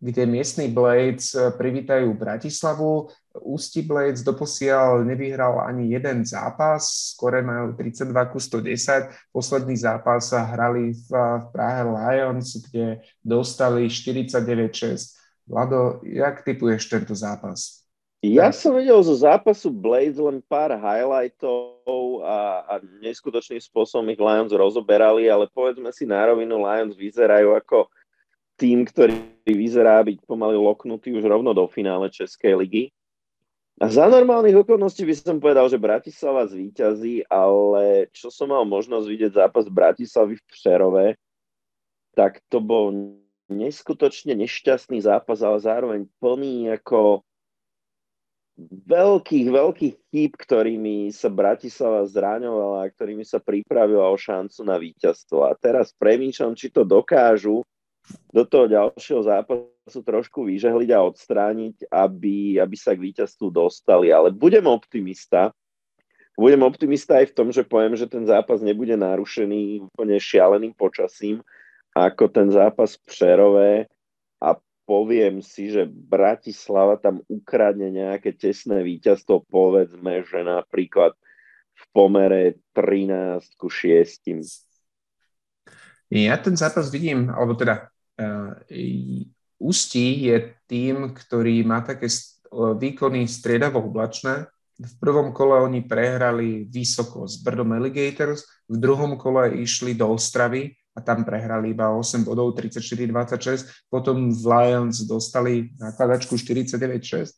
kde 0.02 0.26
miestni 0.26 0.66
Blades 0.70 1.38
e, 1.38 1.54
privítajú 1.54 2.14
Bratislavu. 2.18 3.14
Ústí 3.46 3.86
Blades 3.86 4.26
doposiaľ 4.26 5.06
nevyhral 5.06 5.62
ani 5.62 5.94
jeden 5.94 6.26
zápas, 6.26 7.14
skore 7.14 7.46
majú 7.46 7.78
32 7.78 8.34
ku 8.34 8.38
110. 8.42 9.14
Posledný 9.30 9.78
zápas 9.78 10.34
sa 10.34 10.42
hrali 10.42 10.94
v, 10.94 11.10
v 11.14 11.46
Prahe 11.54 11.86
Lions, 11.86 12.58
kde 12.66 13.06
dostali 13.22 13.86
49-6. 13.90 15.46
Vlado, 15.46 16.02
jak 16.02 16.42
typuješ 16.42 16.90
tento 16.90 17.14
zápas? 17.14 17.81
Ja 18.22 18.54
som 18.54 18.78
videl 18.78 19.02
zo 19.02 19.18
zápasu 19.18 19.74
Blades 19.74 20.22
len 20.22 20.46
pár 20.46 20.78
highlightov 20.78 22.22
a, 22.22 22.62
a 22.70 22.74
neskutočným 23.02 23.58
spôsobom 23.58 24.06
ich 24.14 24.22
Lions 24.22 24.54
rozoberali, 24.54 25.26
ale 25.26 25.50
povedzme 25.50 25.90
si 25.90 26.06
na 26.06 26.30
rovinu, 26.30 26.62
Lions 26.62 26.94
vyzerajú 26.94 27.58
ako 27.58 27.90
tým, 28.62 28.86
ktorý 28.86 29.18
vyzerá 29.50 30.06
byť 30.06 30.22
pomaly 30.30 30.54
loknutý 30.54 31.18
už 31.18 31.26
rovno 31.26 31.50
do 31.58 31.66
finále 31.66 32.14
Českej 32.14 32.62
ligy. 32.62 32.84
A 33.82 33.90
za 33.90 34.06
normálnych 34.06 34.54
okolností 34.54 35.02
by 35.02 35.16
som 35.18 35.42
povedal, 35.42 35.66
že 35.66 35.82
Bratislava 35.82 36.46
zvíťazí, 36.46 37.26
ale 37.26 38.06
čo 38.14 38.30
som 38.30 38.54
mal 38.54 38.62
možnosť 38.70 39.06
vidieť 39.10 39.32
zápas 39.34 39.66
Bratislavy 39.66 40.38
v 40.38 40.46
Přerove, 40.46 41.08
tak 42.14 42.38
to 42.54 42.62
bol 42.62 42.94
neskutočne 43.50 44.38
nešťastný 44.38 45.02
zápas, 45.02 45.42
ale 45.42 45.58
zároveň 45.58 46.06
plný 46.22 46.78
ako 46.78 47.26
veľkých, 48.70 49.48
veľkých 49.50 49.96
chýb, 50.12 50.32
ktorými 50.38 51.10
sa 51.10 51.32
Bratislava 51.32 52.06
zraňovala 52.06 52.86
a 52.86 52.92
ktorými 52.92 53.26
sa 53.26 53.42
pripravila 53.42 54.10
o 54.10 54.18
šancu 54.18 54.62
na 54.68 54.78
víťazstvo. 54.78 55.48
A 55.48 55.58
teraz 55.58 55.96
premýšľam, 55.96 56.54
či 56.54 56.70
to 56.70 56.86
dokážu 56.86 57.66
do 58.34 58.44
toho 58.44 58.66
ďalšieho 58.66 59.22
zápasu 59.24 60.00
trošku 60.02 60.46
vyžehliť 60.50 60.90
a 60.94 61.06
odstrániť, 61.06 61.88
aby, 61.90 62.58
aby 62.58 62.76
sa 62.76 62.98
k 62.98 63.04
víťazstvu 63.12 63.48
dostali. 63.54 64.10
Ale 64.10 64.34
budem 64.34 64.66
optimista. 64.68 65.54
Budem 66.36 66.64
optimista 66.66 67.22
aj 67.22 67.32
v 67.32 67.36
tom, 67.38 67.48
že 67.54 67.68
poviem, 67.68 67.94
že 67.94 68.10
ten 68.10 68.26
zápas 68.26 68.64
nebude 68.64 68.98
narušený 68.98 69.92
úplne 69.92 70.18
šialeným 70.18 70.74
počasím, 70.74 71.44
ako 71.94 72.32
ten 72.32 72.48
zápas 72.50 72.98
v 72.98 73.02
Přerové 73.06 73.72
poviem 74.86 75.40
si, 75.46 75.72
že 75.72 75.88
Bratislava 75.88 76.98
tam 76.98 77.24
ukradne 77.32 77.90
nejaké 77.94 78.36
tesné 78.36 78.84
víťazstvo, 78.84 79.48
povedzme, 79.48 80.26
že 80.28 80.44
napríklad 80.44 81.16
v 81.74 81.84
pomere 81.96 82.60
13 82.76 83.58
ku 83.58 83.70
6. 83.70 84.28
Ja 86.12 86.36
ten 86.42 86.56
zápas 86.60 86.92
vidím, 86.92 87.32
alebo 87.32 87.56
teda 87.56 87.88
uh, 88.20 88.52
Ústí 89.62 90.26
je 90.26 90.58
tým, 90.66 91.14
ktorý 91.14 91.62
má 91.62 91.86
také 91.86 92.10
výkony 92.52 93.30
striedavo 93.30 93.78
oblačné. 93.86 94.50
V 94.82 94.94
prvom 94.98 95.30
kole 95.30 95.62
oni 95.62 95.86
prehrali 95.86 96.66
vysoko 96.66 97.30
s 97.30 97.38
Brdom 97.38 97.70
Alligators, 97.78 98.50
v 98.66 98.82
druhom 98.82 99.22
kole 99.22 99.54
išli 99.62 99.94
do 99.94 100.10
Ostravy 100.18 100.74
a 100.92 101.00
tam 101.00 101.24
prehrali 101.24 101.72
iba 101.72 101.92
8 101.96 102.28
bodov, 102.28 102.56
34-26. 102.58 103.88
Potom 103.88 104.32
v 104.32 104.44
Lions 104.44 105.08
dostali 105.08 105.72
nakladačku 105.80 106.36
49-6. 106.36 107.32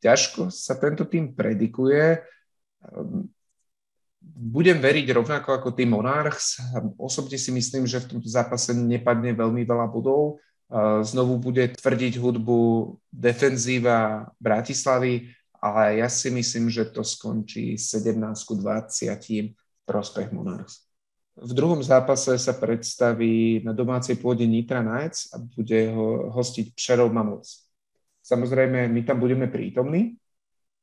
Ťažko 0.00 0.48
sa 0.52 0.76
tento 0.76 1.04
tým 1.04 1.32
predikuje 1.32 2.20
budem 4.34 4.80
veriť 4.80 5.06
rovnako 5.12 5.48
ako 5.52 5.68
tým 5.76 5.94
Monarchs. 5.94 6.58
Osobne 6.96 7.36
si 7.36 7.52
myslím, 7.52 7.84
že 7.84 8.00
v 8.00 8.16
tomto 8.16 8.28
zápase 8.28 8.72
nepadne 8.72 9.36
veľmi 9.36 9.62
veľa 9.62 9.86
bodov. 9.92 10.40
Znovu 11.04 11.38
bude 11.38 11.70
tvrdiť 11.76 12.18
hudbu 12.18 12.60
defenzíva 13.12 14.26
Bratislavy, 14.40 15.28
ale 15.60 16.00
ja 16.02 16.08
si 16.08 16.32
myslím, 16.32 16.72
že 16.72 16.88
to 16.88 17.04
skončí 17.04 17.76
17-20 17.76 19.54
v 19.54 19.82
prospech 19.84 20.32
Monarchs. 20.32 20.83
V 21.34 21.52
druhom 21.52 21.82
zápase 21.82 22.38
sa 22.38 22.54
predstaví 22.54 23.58
na 23.66 23.74
domácej 23.74 24.22
pôde 24.22 24.46
Nitra 24.46 24.86
Knights 24.86 25.34
a 25.34 25.42
bude 25.42 25.90
ho 25.90 26.30
hostiť 26.30 26.78
Přerov 26.78 27.10
Mammoths. 27.10 27.66
Samozrejme, 28.22 28.86
my 28.88 29.00
tam 29.02 29.18
budeme 29.18 29.50
prítomní, 29.50 30.14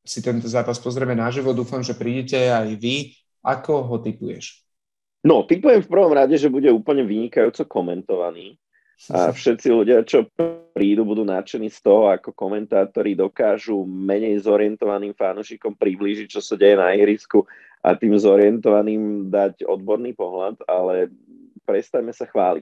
si 0.02 0.20
tento 0.22 0.50
zápas 0.50 0.82
pozrieme 0.82 1.14
naživo. 1.14 1.54
Dúfam, 1.54 1.86
že 1.86 1.94
prídete 1.94 2.50
aj 2.50 2.74
vy. 2.78 3.14
Ako 3.42 3.86
ho 3.90 3.96
typuješ? 3.98 4.62
No, 5.22 5.46
typujem 5.46 5.82
v 5.82 5.90
prvom 5.90 6.14
rade, 6.14 6.34
že 6.38 6.50
bude 6.50 6.70
úplne 6.70 7.06
vynikajúco 7.06 7.66
komentovaný. 7.70 8.58
A 9.10 9.34
všetci 9.34 9.68
ľudia, 9.74 10.06
čo 10.06 10.30
prídu, 10.78 11.02
budú 11.02 11.26
nadšení 11.26 11.74
z 11.74 11.80
toho, 11.82 12.14
ako 12.14 12.38
komentátori 12.38 13.18
dokážu 13.18 13.82
menej 13.82 14.46
zorientovaným 14.46 15.18
fanúšikom 15.18 15.74
priblížiť, 15.74 16.30
čo 16.30 16.42
sa 16.44 16.54
deje 16.54 16.78
na 16.78 16.94
ihrisku 16.94 17.42
a 17.82 17.98
tým 17.98 18.14
zorientovaným 18.14 19.34
dať 19.34 19.66
odborný 19.66 20.14
pohľad, 20.14 20.62
ale 20.70 21.10
prestajme 21.66 22.14
sa 22.14 22.30
chváliť. 22.30 22.62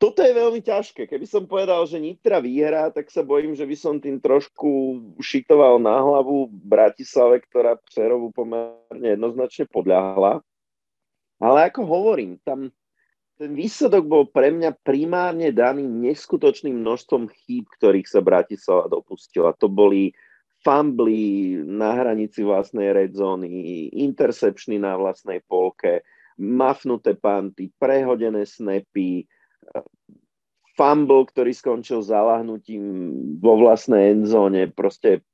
Toto 0.00 0.24
je 0.24 0.32
veľmi 0.32 0.64
ťažké. 0.64 1.04
Keby 1.04 1.26
som 1.28 1.44
povedal, 1.44 1.84
že 1.84 2.00
Nitra 2.00 2.40
vyhrá, 2.40 2.88
tak 2.88 3.12
sa 3.12 3.20
bojím, 3.20 3.52
že 3.52 3.68
by 3.68 3.76
som 3.76 4.00
tým 4.00 4.16
trošku 4.16 4.96
šitoval 5.20 5.76
na 5.76 6.00
hlavu 6.00 6.48
Bratislave, 6.48 7.44
ktorá 7.44 7.76
Přerovu 7.84 8.32
pomerne 8.32 9.08
jednoznačne 9.12 9.68
podľahla. 9.68 10.40
Ale 11.36 11.58
ako 11.68 11.84
hovorím, 11.84 12.40
tam 12.40 12.72
ten 13.40 13.56
výsledok 13.56 14.04
bol 14.04 14.28
pre 14.28 14.52
mňa 14.52 14.84
primárne 14.84 15.48
daný 15.48 15.88
neskutočným 15.88 16.76
množstvom 16.84 17.32
chýb, 17.32 17.72
ktorých 17.72 18.04
sa 18.04 18.20
Bratislava 18.20 18.92
dopustila. 18.92 19.56
To 19.56 19.72
boli 19.72 20.12
fumbly 20.60 21.56
na 21.64 21.96
hranici 21.96 22.44
vlastnej 22.44 22.92
red 22.92 23.16
zóny, 23.16 23.48
intercepčný 23.96 24.76
na 24.76 24.92
vlastnej 25.00 25.40
polke, 25.48 26.04
mafnuté 26.36 27.16
panty, 27.16 27.72
prehodené 27.80 28.44
snapy, 28.44 29.24
fumble, 30.76 31.24
ktorý 31.24 31.56
skončil 31.56 32.04
zalahnutím 32.04 32.84
vo 33.40 33.56
vlastnej 33.56 34.20
endzóne, 34.20 34.68
proste 34.68 35.24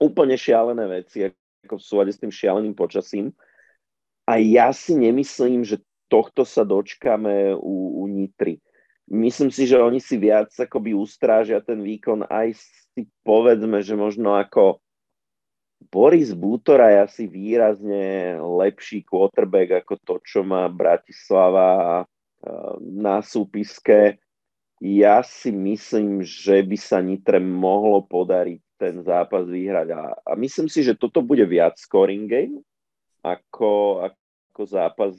úplne 0.00 0.40
šialené 0.40 0.88
veci, 0.88 1.28
ako 1.68 1.76
v 1.76 1.84
súlade 1.84 2.16
s 2.16 2.20
tým 2.24 2.32
šialeným 2.32 2.72
počasím. 2.72 3.36
A 4.24 4.40
ja 4.40 4.72
si 4.72 4.96
nemyslím, 4.96 5.68
že 5.68 5.84
tohto 6.06 6.46
sa 6.46 6.62
dočkame 6.62 7.54
u, 7.54 8.02
u 8.02 8.10
Nitry. 8.10 8.58
Myslím 9.06 9.54
si, 9.54 9.70
že 9.70 9.78
oni 9.78 10.02
si 10.02 10.18
viac 10.18 10.50
akoby 10.50 10.90
ustrážia 10.90 11.62
ten 11.62 11.78
výkon 11.78 12.26
aj 12.26 12.58
si 12.58 13.06
povedzme, 13.22 13.78
že 13.78 13.94
možno 13.94 14.34
ako 14.34 14.82
Boris 15.92 16.34
Bútora 16.34 16.90
je 16.90 16.98
asi 17.06 17.24
výrazne 17.30 18.34
lepší 18.40 19.06
quarterback 19.06 19.86
ako 19.86 19.94
to, 20.02 20.14
čo 20.24 20.40
má 20.42 20.66
Bratislava 20.66 22.02
na 22.80 23.22
súpiske. 23.22 24.18
Ja 24.82 25.24
si 25.24 25.54
myslím, 25.54 26.20
že 26.20 26.60
by 26.66 26.76
sa 26.76 26.98
Nitre 27.00 27.40
mohlo 27.40 28.04
podariť 28.04 28.60
ten 28.76 29.00
zápas 29.00 29.48
vyhrať. 29.48 29.88
A, 29.94 30.02
a 30.20 30.32
myslím 30.36 30.68
si, 30.68 30.84
že 30.84 30.98
toto 30.98 31.24
bude 31.24 31.44
viac 31.48 31.80
scoring 31.80 32.28
game 32.28 32.60
ako, 33.24 34.04
ako 34.04 34.62
zápas 34.68 35.16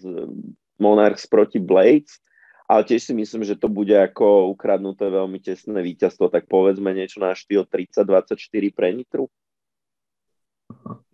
Monarchs 0.79 1.27
proti 1.29 1.59
Blades. 1.59 2.21
Ale 2.67 2.83
tiež 2.83 2.99
si 2.99 3.13
myslím, 3.15 3.47
že 3.47 3.55
to 3.55 3.71
bude 3.71 3.95
ako 3.95 4.51
ukradnuté 4.51 5.07
veľmi 5.07 5.39
tesné 5.39 5.79
víťazstvo, 5.79 6.27
tak 6.27 6.51
povedzme 6.51 6.91
niečo 6.91 7.23
na 7.23 7.31
štýl 7.31 7.63
30-24 7.63 8.35
pre 8.75 8.91
Nitru. 8.91 9.31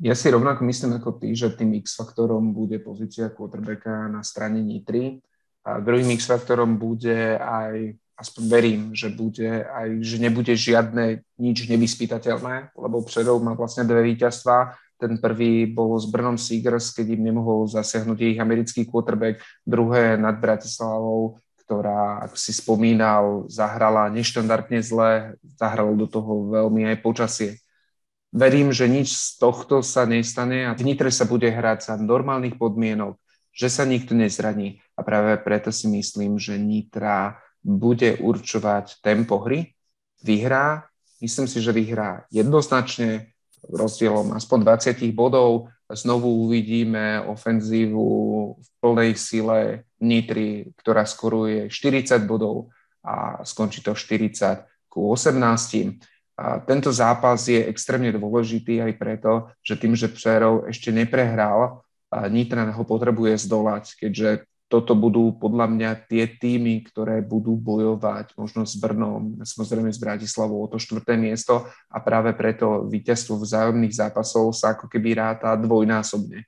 Ja 0.01 0.17
si 0.17 0.33
rovnako 0.33 0.65
myslím 0.65 0.97
ako 0.97 1.21
ty, 1.21 1.29
že 1.37 1.53
tým 1.53 1.77
X-faktorom 1.85 2.57
bude 2.57 2.81
pozícia 2.81 3.29
quarterbacka 3.29 4.09
na 4.09 4.25
strane 4.25 4.65
Nitry 4.65 5.21
a 5.61 5.77
druhým 5.77 6.09
X-faktorom 6.17 6.81
bude 6.81 7.37
aj, 7.37 8.01
aspoň 8.17 8.43
verím, 8.49 8.81
že 8.97 9.13
bude 9.13 9.61
aj, 9.61 10.01
že 10.01 10.17
nebude 10.17 10.57
žiadne 10.57 11.21
nič 11.37 11.69
nevyspytateľné, 11.69 12.73
lebo 12.73 13.05
Předov 13.05 13.45
má 13.45 13.53
vlastne 13.53 13.85
dve 13.85 14.01
víťazstva. 14.09 14.73
Ten 15.03 15.19
prvý 15.19 15.67
bol 15.67 15.99
s 15.99 16.07
Brnom 16.07 16.39
Seegers, 16.39 16.95
keď 16.95 17.19
im 17.19 17.27
nemohol 17.27 17.67
zasiahnuť 17.67 18.19
ich 18.23 18.39
americký 18.39 18.87
quarterback, 18.87 19.43
druhé 19.67 20.15
nad 20.15 20.39
Bratislavou, 20.39 21.43
ktorá, 21.67 22.23
ako 22.23 22.39
si 22.39 22.55
spomínal, 22.55 23.43
zahrala 23.51 24.07
neštandardne 24.07 24.79
zle, 24.79 25.35
zahralo 25.59 25.91
do 25.99 26.07
toho 26.07 26.47
veľmi 26.55 26.87
aj 26.87 27.03
počasie. 27.03 27.59
Verím, 28.31 28.71
že 28.71 28.87
nič 28.87 29.11
z 29.11 29.43
tohto 29.43 29.83
sa 29.83 30.07
nestane 30.07 30.63
a 30.63 30.71
v 30.71 30.87
Nitre 30.87 31.11
sa 31.11 31.27
bude 31.27 31.51
hrať 31.51 31.91
za 31.91 31.93
normálnych 31.99 32.55
podmienok, 32.55 33.19
že 33.51 33.67
sa 33.67 33.83
nikto 33.83 34.15
nezraní. 34.15 34.79
A 34.95 35.03
práve 35.03 35.35
preto 35.43 35.67
si 35.75 35.91
myslím, 35.91 36.39
že 36.39 36.55
Nitra 36.55 37.43
bude 37.59 38.23
určovať 38.23 39.03
tempo 39.03 39.43
hry, 39.43 39.75
vyhrá, 40.23 40.87
myslím 41.19 41.51
si, 41.51 41.59
že 41.59 41.75
vyhrá 41.75 42.23
jednoznačne 42.31 43.32
rozdielom 43.69 44.35
aspoň 44.35 44.59
20 44.63 45.15
bodov. 45.15 45.71
Znovu 45.93 46.49
uvidíme 46.49 47.21
ofenzívu 47.27 48.07
v 48.57 48.67
plnej 48.81 49.11
sile 49.13 49.85
Nitry, 50.01 50.73
ktorá 50.79 51.05
skoruje 51.05 51.69
40 51.69 52.25
bodov 52.25 52.73
a 53.05 53.45
skončí 53.45 53.83
to 53.85 53.93
40 53.93 54.89
ku 54.89 55.13
18. 55.13 55.37
A 56.33 56.65
tento 56.65 56.89
zápas 56.89 57.45
je 57.45 57.61
extrémne 57.69 58.09
dôležitý 58.09 58.81
aj 58.81 58.93
preto, 58.97 59.31
že 59.61 59.77
tým, 59.77 59.93
že 59.93 60.09
Přerov 60.09 60.65
ešte 60.65 60.89
neprehral, 60.89 61.85
Nitran 62.29 62.69
ho 62.73 62.83
potrebuje 62.85 63.37
zdolať, 63.45 63.97
keďže 64.01 64.29
toto 64.73 64.97
budú 64.97 65.37
podľa 65.37 65.69
mňa 65.69 65.89
tie 66.09 66.25
týmy, 66.25 66.81
ktoré 66.89 67.21
budú 67.21 67.53
bojovať 67.53 68.33
možno 68.33 68.65
s 68.65 68.73
Brnom, 68.81 69.37
samozrejme 69.45 69.93
s 69.93 70.01
Bratislavou 70.01 70.65
o 70.65 70.71
to 70.71 70.81
štvrté 70.81 71.13
miesto 71.13 71.69
a 71.93 72.01
práve 72.01 72.33
preto 72.33 72.89
víťazstvo 72.89 73.37
vzájomných 73.37 73.93
zápasov 73.93 74.49
sa 74.57 74.73
ako 74.73 74.89
keby 74.89 75.21
ráta 75.21 75.53
dvojnásobne. 75.61 76.41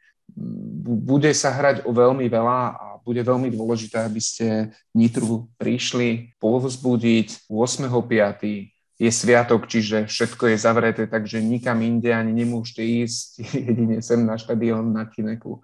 Bude 1.06 1.30
sa 1.38 1.54
hrať 1.54 1.86
o 1.86 1.94
veľmi 1.94 2.26
veľa 2.26 2.62
a 2.74 2.86
bude 3.06 3.22
veľmi 3.22 3.54
dôležité, 3.54 4.02
aby 4.02 4.18
ste 4.18 4.74
Nitru 4.98 5.46
prišli 5.62 6.34
povzbudiť 6.42 7.46
8.5. 7.46 9.06
je 9.06 9.12
sviatok, 9.14 9.70
čiže 9.70 10.10
všetko 10.10 10.50
je 10.50 10.58
zavreté, 10.58 11.06
takže 11.06 11.46
nikam 11.46 11.78
inde 11.86 12.10
ani 12.10 12.34
nemôžete 12.34 12.82
ísť, 12.82 13.28
jedine 13.70 14.02
sem 14.02 14.26
na 14.26 14.34
štadión 14.34 14.98
na 14.98 15.06
Kineku. 15.06 15.62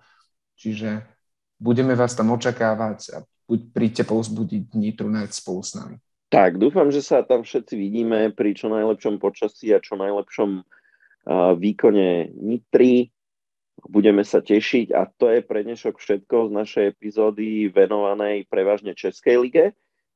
Čiže 0.61 1.09
budeme 1.61 1.93
vás 1.93 2.17
tam 2.17 2.33
očakávať 2.33 2.99
a 3.13 3.17
príďte 3.45 4.09
povzbudiť 4.09 4.73
Nitrunec 4.73 5.29
spolu 5.29 5.61
s 5.61 5.77
nami. 5.77 5.95
Tak, 6.33 6.57
dúfam, 6.57 6.89
že 6.89 7.05
sa 7.05 7.21
tam 7.21 7.45
všetci 7.45 7.77
vidíme 7.77 8.33
pri 8.33 8.57
čo 8.57 8.73
najlepšom 8.73 9.21
počasí 9.21 9.69
a 9.75 9.83
čo 9.83 9.99
najlepšom 9.99 10.65
výkone 11.61 12.33
Nitry. 12.33 13.13
Budeme 13.85 14.25
sa 14.25 14.41
tešiť 14.41 14.95
a 14.95 15.05
to 15.05 15.29
je 15.29 15.45
pre 15.45 15.61
dnešok 15.61 16.01
všetko 16.01 16.49
z 16.49 16.51
našej 16.55 16.83
epizódy 16.97 17.69
venovanej 17.69 18.49
prevažne 18.49 18.97
Českej 18.97 19.37
lige. 19.37 19.65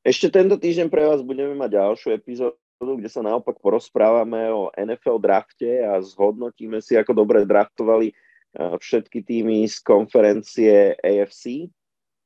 Ešte 0.06 0.34
tento 0.34 0.56
týždeň 0.58 0.88
pre 0.90 1.06
vás 1.06 1.22
budeme 1.22 1.54
mať 1.54 1.70
ďalšiu 1.78 2.10
epizódu 2.18 2.58
kde 2.76 3.08
sa 3.08 3.24
naopak 3.24 3.56
porozprávame 3.64 4.52
o 4.52 4.68
NFL 4.76 5.24
drafte 5.24 5.80
a 5.88 5.96
zhodnotíme 6.04 6.84
si, 6.84 7.00
ako 7.00 7.16
dobre 7.16 7.48
draftovali 7.48 8.12
všetky 8.56 9.22
týmy 9.22 9.68
z 9.68 9.78
konferencie 9.84 10.96
AFC. 11.00 11.70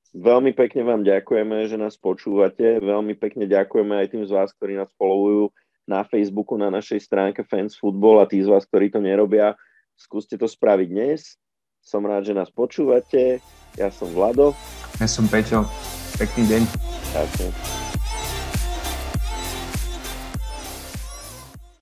Veľmi 0.09 0.57
pekne 0.57 0.81
vám 0.81 1.05
ďakujeme, 1.05 1.69
že 1.69 1.77
nás 1.77 1.93
počúvate. 1.93 2.81
Veľmi 2.81 3.13
pekne 3.13 3.45
ďakujeme 3.45 3.93
aj 3.93 4.07
tým 4.09 4.23
z 4.25 4.31
vás, 4.33 4.49
ktorí 4.57 4.73
nás 4.73 4.89
followujú 4.97 5.53
na 5.85 6.01
Facebooku, 6.05 6.57
na 6.57 6.73
našej 6.73 7.01
stránke 7.01 7.41
Fans 7.45 7.77
Football 7.77 8.21
a 8.21 8.29
tí 8.29 8.41
z 8.41 8.49
vás, 8.49 8.65
ktorí 8.65 8.89
to 8.93 9.01
nerobia, 9.01 9.57
skúste 9.97 10.37
to 10.37 10.49
spraviť 10.49 10.87
dnes. 10.89 11.37
Som 11.81 12.05
rád, 12.05 12.29
že 12.29 12.37
nás 12.37 12.49
počúvate. 12.53 13.41
Ja 13.77 13.89
som 13.89 14.09
Vlado. 14.13 14.53
Ja 15.01 15.07
som 15.09 15.25
Peťo. 15.29 15.65
Pekný 16.17 16.45
deň. 16.45 16.61
Ďakujem. 17.13 17.98